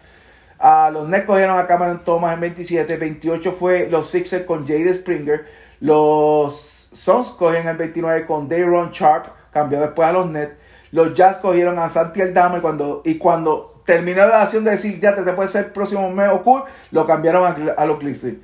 A 0.60 0.92
los 0.92 1.08
Nets 1.08 1.26
cogieron 1.26 1.58
a 1.58 1.66
Cameron 1.68 2.04
Thomas 2.04 2.34
en 2.34 2.42
27. 2.42 2.98
28 2.98 3.52
fue 3.52 3.88
los 3.90 4.10
Sixers 4.10 4.46
con 4.46 4.68
Jade 4.68 4.94
Springer. 4.94 5.48
Los 5.80 6.90
Suns 6.92 7.28
cogieron 7.30 7.68
el 7.68 7.78
29 7.78 8.26
con 8.26 8.48
Dayron 8.48 8.92
Sharp. 8.92 9.28
Cambió 9.52 9.80
después 9.80 10.08
a 10.08 10.14
los 10.14 10.28
Nets. 10.28 10.56
Los 10.92 11.14
Jazz 11.14 11.38
cogieron 11.38 11.80
a 11.80 11.90
Santi 11.90 12.22
Aldama 12.22 12.62
cuando, 12.62 13.02
y 13.06 13.18
cuando 13.18 13.82
terminó 13.86 14.28
la 14.28 14.42
acción 14.42 14.64
de 14.64 14.72
decir 14.72 15.00
ya 15.00 15.16
te, 15.16 15.24
puede 15.34 15.48
ser 15.48 15.66
el 15.66 15.72
próximo 15.72 16.10
mes 16.10 16.30
o 16.30 16.44
cool, 16.44 16.64
lo 16.92 17.08
cambiaron 17.08 17.74
a, 17.78 17.86
los 17.86 18.00
Clippers. 18.00 18.36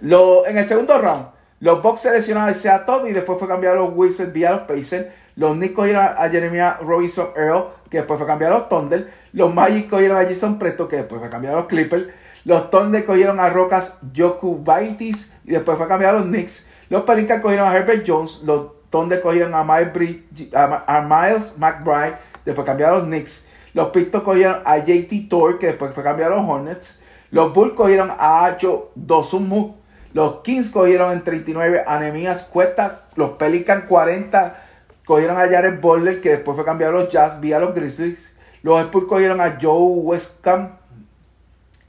Lo, 0.00 0.46
en 0.46 0.56
el 0.56 0.64
segundo 0.64 0.98
round, 0.98 1.26
los 1.60 1.82
Bucks 1.82 2.00
seleccionaron 2.00 2.48
a 2.48 2.54
Seattle 2.54 3.10
y 3.10 3.12
después 3.12 3.38
fue 3.38 3.46
cambiado 3.46 3.76
a 3.76 3.78
los 3.80 3.92
Wizards 3.94 4.32
vía 4.32 4.52
los 4.52 4.60
Pacers. 4.62 5.06
Los 5.40 5.56
Knicks 5.56 5.74
cogieron 5.74 6.04
a 6.04 6.28
Jeremiah 6.28 6.76
Robinson 6.82 7.28
Earl, 7.34 7.68
que 7.88 7.96
después 7.96 8.18
fue 8.18 8.26
cambiado 8.26 8.56
a 8.56 8.58
los 8.58 8.68
Thunder. 8.68 9.10
Los 9.32 9.54
Magic 9.54 9.88
cogieron 9.88 10.18
a 10.18 10.24
Jason 10.24 10.58
Presto, 10.58 10.86
que 10.86 10.96
después 10.96 11.18
fue 11.18 11.30
cambiado 11.30 11.56
a 11.56 11.60
los 11.60 11.68
Clippers. 11.68 12.08
Los 12.44 12.70
Thunder 12.70 13.06
cogieron 13.06 13.40
a 13.40 13.48
Rocas 13.48 14.00
Jokubaitis 14.14 15.38
y 15.46 15.52
después 15.52 15.78
fue 15.78 15.88
cambiado 15.88 16.18
a 16.18 16.20
los 16.20 16.28
Knicks. 16.28 16.66
Los 16.90 17.04
Pelicans 17.04 17.40
cogieron 17.40 17.66
a 17.66 17.74
Herbert 17.74 18.04
Jones. 18.06 18.42
Los 18.44 18.66
Thunder 18.90 19.22
cogieron 19.22 19.54
a 19.54 19.64
Miles, 19.64 21.54
McBride, 21.56 22.16
después 22.44 22.66
cambiaron 22.66 22.96
a 22.96 22.98
los 22.98 23.08
Knicks. 23.08 23.46
Los 23.72 23.88
Pistons 23.88 24.24
cogieron 24.24 24.60
a 24.66 24.76
JT 24.76 25.30
Thor, 25.30 25.58
que 25.58 25.68
después 25.68 25.94
fue 25.94 26.02
cambiado 26.02 26.34
a 26.34 26.36
los 26.36 26.46
Hornets. 26.46 27.00
Los 27.30 27.54
Bulls 27.54 27.72
cogieron 27.72 28.10
a 28.10 28.44
Acho 28.44 28.90
Dosumu. 28.94 29.76
Los 30.12 30.40
Kings 30.42 30.68
cogieron 30.68 31.12
en 31.12 31.24
39 31.24 31.84
a 31.86 32.34
Cuesta. 32.50 33.04
Los 33.14 33.30
Pelicans 33.38 33.84
40 33.84 34.66
cogieron 35.10 35.38
a 35.38 35.48
Jared 35.48 35.80
Butler, 35.80 36.20
que 36.20 36.28
después 36.28 36.54
fue 36.54 36.64
cambiado 36.64 36.96
a 36.96 37.00
los 37.00 37.12
Jazz 37.12 37.40
vía 37.40 37.58
los 37.58 37.74
Grizzlies. 37.74 38.32
Los 38.62 38.80
Spurs 38.82 39.06
cogieron 39.08 39.40
a 39.40 39.58
Joe 39.60 39.96
Westcamp. 39.96 40.74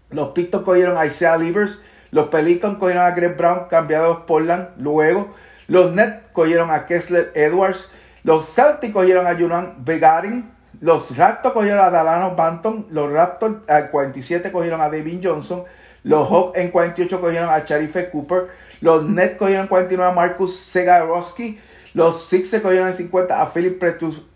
Los 0.10 0.30
Pistons 0.30 0.64
cogieron 0.64 0.98
a 0.98 1.06
Isaiah 1.06 1.38
Livers. 1.38 1.86
Los 2.10 2.30
Pelicans 2.30 2.80
cogieron 2.80 3.04
a 3.04 3.12
Greg 3.12 3.38
Brown, 3.38 3.68
cambiado 3.70 4.12
a 4.12 4.26
Portland. 4.26 4.70
Luego, 4.80 5.36
los 5.68 5.92
Nets 5.94 6.30
cogieron 6.34 6.72
a 6.72 6.88
Kessler 6.88 7.32
Edwards. 7.36 7.92
Los 8.24 8.52
Celtics 8.56 8.92
cogieron 8.92 9.28
a 9.28 9.36
Junan 9.36 9.76
Begarin. 9.86 10.50
Los 10.80 11.16
Raptors 11.16 11.54
cogieron 11.54 11.86
a 11.86 11.92
Dalano 11.92 12.36
Banton. 12.36 12.88
Los 12.90 13.12
Raptors 13.12 13.70
al 13.70 13.92
47 13.92 14.52
cogieron 14.52 14.82
a 14.82 14.90
David 14.90 15.20
Johnson. 15.24 15.64
Los 16.02 16.28
Hawks 16.28 16.58
en 16.58 16.72
48 16.72 17.22
cogieron 17.22 17.52
a 17.52 17.60
Sharife 17.60 18.10
Cooper. 18.10 18.48
Los 18.80 19.04
Nets 19.04 19.38
cogieron 19.38 19.66
en 19.66 19.68
49 19.68 20.12
a 20.12 20.16
Marcus 20.16 20.56
Segarowski. 20.56 21.60
Los 21.94 22.26
Sixers 22.28 22.62
cogieron 22.62 22.88
en 22.88 22.94
50 22.94 23.42
a 23.42 23.54
Philip 23.54 23.82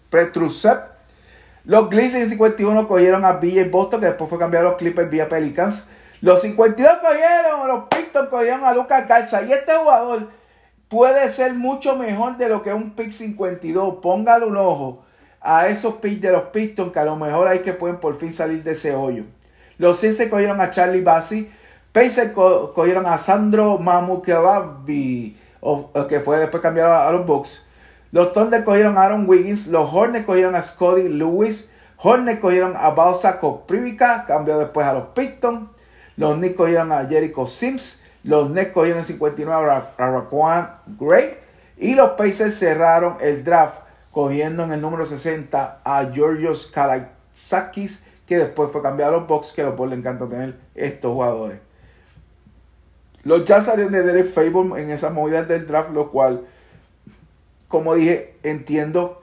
Petrusev. 0.10 0.80
Los 1.64 1.90
Grizzlies 1.90 2.24
en 2.24 2.30
51 2.30 2.88
cogieron 2.88 3.26
a 3.26 3.34
BJ 3.34 3.70
Boston, 3.72 4.02
que 4.02 4.08
después 4.08 4.30
fue 4.30 4.38
cambiado 4.38 4.68
a 4.68 4.70
los 4.72 4.78
Clippers 4.78 5.10
vía 5.10 5.28
Pelicans. 5.28 5.88
Los 6.22 6.42
52 6.42 6.98
cogieron, 6.98 7.68
los 7.68 7.84
Pistons 7.90 8.30
cogieron 8.30 8.64
a 8.64 8.74
Lucas 8.74 9.08
Garza. 9.08 9.44
Y 9.44 9.52
este 9.52 9.74
jugador 9.74 10.30
puede 10.88 11.28
ser 11.30 11.54
mucho 11.54 11.96
mejor 11.96 12.38
de 12.38 12.50
lo 12.50 12.62
que 12.62 12.74
un 12.74 12.92
pick 12.92 13.12
52. 13.12 13.96
Póngale 14.02 14.46
un 14.46 14.58
ojo 14.58 15.04
a 15.42 15.68
esos 15.68 15.96
picks 15.96 16.22
de 16.22 16.32
los 16.32 16.44
Pistons, 16.44 16.92
que 16.92 17.00
a 17.00 17.06
lo 17.06 17.16
mejor 17.16 17.48
hay 17.48 17.60
que 17.60 17.74
pueden 17.74 17.98
por 17.98 18.18
fin 18.18 18.34
salir 18.34 18.64
de 18.64 18.72
ese 18.72 18.96
hoyo. 18.96 19.24
Los 19.78 20.02
Cincy 20.02 20.30
cogieron 20.30 20.60
a 20.62 20.72
Charlie 20.72 21.02
Bassi. 21.02 21.50
Pacers 21.92 22.32
cogieron 22.32 23.06
a 23.06 23.18
Sandro 23.18 23.78
Mamukelavi, 23.78 25.38
que 26.08 26.20
fue 26.20 26.38
después 26.38 26.62
cambiado 26.62 26.94
a, 26.94 27.12
los 27.12 27.26
Bucks. 27.26 27.66
Los 28.12 28.34
Thunder 28.34 28.64
cogieron 28.64 28.98
a 28.98 29.04
Aaron 29.04 29.28
Wiggins. 29.28 29.68
Los 29.68 29.94
Hornets 29.94 30.26
cogieron 30.26 30.56
a 30.56 30.62
Scotty 30.62 31.10
Lewis. 31.10 31.72
Hornets 31.98 32.40
cogieron 32.40 32.76
a 32.76 32.90
Balsa 32.92 33.40
Koprivica, 33.40 34.26
cambió 34.26 34.58
después 34.58 34.86
a 34.86 34.94
los 34.94 35.08
Pistons. 35.08 35.70
Los 36.18 36.36
Knicks 36.38 36.56
cogieron 36.56 36.92
a 36.92 37.06
Jericho 37.06 37.46
Sims. 37.48 38.04
Los 38.24 38.50
Nets 38.50 38.72
cogieron 38.72 39.00
en 39.00 39.06
59 39.06 39.72
a, 39.72 39.94
Raquan 39.98 40.72
Gray. 41.00 41.38
Y 41.78 41.94
los 41.94 42.12
Pacers 42.12 42.58
cerraron 42.58 43.18
el 43.20 43.44
draft 43.44 43.80
cogiendo 44.12 44.64
en 44.64 44.72
el 44.72 44.82
número 44.82 45.04
60 45.04 45.82
a 45.84 46.06
Georgios 46.12 46.68
Kalaitzakis, 46.68 48.08
que 48.26 48.38
después 48.38 48.72
fue 48.72 48.82
cambiado 48.82 49.16
a 49.16 49.18
los 49.20 49.28
Bucks, 49.28 49.52
que 49.52 49.62
a 49.62 49.66
los 49.66 49.76
Bucks 49.76 49.90
le 49.90 49.98
encanta 49.98 50.28
tener 50.30 50.56
estos 50.74 51.12
jugadores. 51.12 51.60
Los 53.26 53.44
Jazz 53.44 53.66
salieron 53.66 53.92
de 53.92 54.04
Derek 54.04 54.32
Fable 54.32 54.82
en 54.82 54.92
esa 54.92 55.10
movida 55.10 55.42
del 55.42 55.66
draft, 55.66 55.90
lo 55.90 56.12
cual, 56.12 56.46
como 57.68 57.96
dije, 57.96 58.36
entiendo 58.44 59.20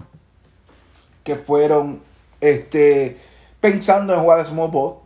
que 1.23 1.37
fueron 1.37 2.03
este, 2.41 3.17
pensando 3.61 4.13
en 4.13 4.21
jugar 4.21 4.41
a 4.41 4.45
small 4.45 4.73
ball. 4.73 4.97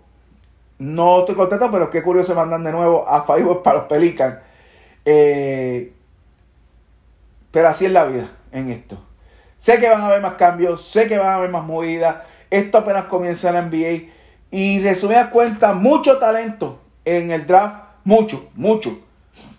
No 0.79 1.21
estoy 1.21 1.35
contento, 1.35 1.71
pero 1.71 1.91
qué 1.91 2.03
curioso 2.03 2.35
mandan 2.35 2.65
de 2.65 2.73
nuevo 2.73 3.07
a 3.07 3.23
Fireball 3.25 3.61
para 3.61 3.79
los 3.79 3.87
Pelicans. 3.87 4.39
Eh, 5.05 5.93
pero 7.51 7.69
así 7.69 7.85
es 7.85 7.93
la 7.93 8.07
vida 8.07 8.31
en 8.51 8.71
esto. 8.71 8.99
Sé 9.59 9.79
que 9.79 9.91
van 9.91 10.01
a 10.01 10.07
haber 10.07 10.23
más 10.23 10.35
cambios, 10.35 10.83
sé 10.83 11.07
que 11.07 11.19
van 11.19 11.29
a 11.29 11.35
haber 11.35 11.51
más 11.51 11.65
movidas. 11.65 12.17
Esto 12.51 12.79
apenas 12.79 13.05
comienza 13.05 13.49
en 13.51 13.55
la 13.57 13.63
NBA. 13.63 14.11
Y 14.51 14.81
resumida 14.81 15.29
cuenta, 15.29 15.75
mucho 15.75 16.19
talento 16.19 16.81
en 17.05 17.31
el 17.31 17.47
draft. 17.47 17.86
Mucho, 18.07 18.51
mucho, 18.55 19.01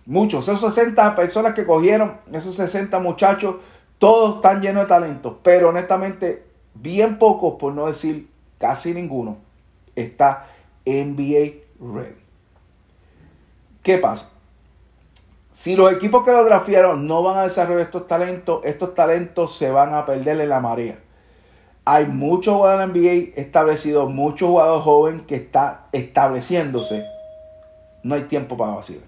muchos. 0.05 0.47
Esos 0.47 0.73
60 0.73 1.17
personas 1.17 1.53
que 1.53 1.65
cogieron, 1.65 2.13
esos 2.31 2.55
60 2.55 2.97
muchachos, 2.99 3.57
todos 3.99 4.36
están 4.36 4.62
llenos 4.62 4.83
de 4.83 4.88
talento. 4.88 5.39
Pero 5.43 5.67
honestamente, 5.67 6.45
bien 6.73 7.17
pocos, 7.17 7.55
por 7.60 7.73
no 7.73 7.88
decir 7.88 8.29
casi 8.57 8.93
ninguno, 8.93 9.36
está 9.97 10.45
NBA 10.86 11.55
ready. 11.81 12.21
¿Qué 13.83 13.97
pasa? 13.97 14.31
Si 15.51 15.75
los 15.75 15.91
equipos 15.91 16.23
que 16.23 16.31
lo 16.31 16.45
draftearon 16.45 17.05
no 17.05 17.23
van 17.23 17.39
a 17.39 17.43
desarrollar 17.43 17.81
estos 17.81 18.07
talentos, 18.07 18.62
estos 18.63 18.95
talentos 18.95 19.57
se 19.57 19.71
van 19.71 19.93
a 19.93 20.05
perder 20.05 20.39
en 20.39 20.47
la 20.47 20.62
marea. 20.62 20.99
Hay 21.83 22.05
muchos 22.05 22.55
jugadores 22.55 22.88
NBA 22.95 23.41
establecidos, 23.41 24.10
muchos 24.10 24.47
jugadores 24.47 24.86
jóvenes 24.86 25.23
que 25.27 25.36
están 25.36 25.81
estableciéndose. 25.91 27.16
No 28.07 28.15
hay 28.15 28.23
tiempo 28.23 28.55
para 28.55 28.71
vacilar. 28.71 29.03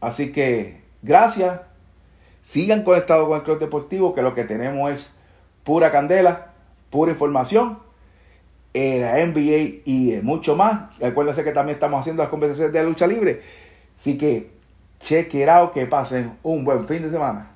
Así 0.00 0.32
que, 0.32 0.80
gracias. 1.00 1.60
Sigan 2.42 2.82
conectados 2.82 3.28
con 3.28 3.36
el 3.36 3.44
Club 3.44 3.60
Deportivo, 3.60 4.12
que 4.12 4.20
lo 4.20 4.34
que 4.34 4.42
tenemos 4.42 4.90
es 4.90 5.16
pura 5.62 5.92
candela, 5.92 6.54
pura 6.90 7.12
información, 7.12 7.78
en 8.74 9.02
la 9.02 9.24
NBA 9.24 9.82
y 9.84 10.18
mucho 10.24 10.56
más. 10.56 11.00
Acuérdense 11.04 11.44
que 11.44 11.52
también 11.52 11.76
estamos 11.76 12.00
haciendo 12.00 12.24
las 12.24 12.30
conversaciones 12.30 12.72
de 12.72 12.82
lucha 12.82 13.06
libre. 13.06 13.42
Así 13.96 14.18
que 14.18 14.50
out, 15.48 15.72
que 15.72 15.86
pasen 15.86 16.36
un 16.42 16.64
buen 16.64 16.84
fin 16.88 17.02
de 17.02 17.10
semana. 17.10 17.49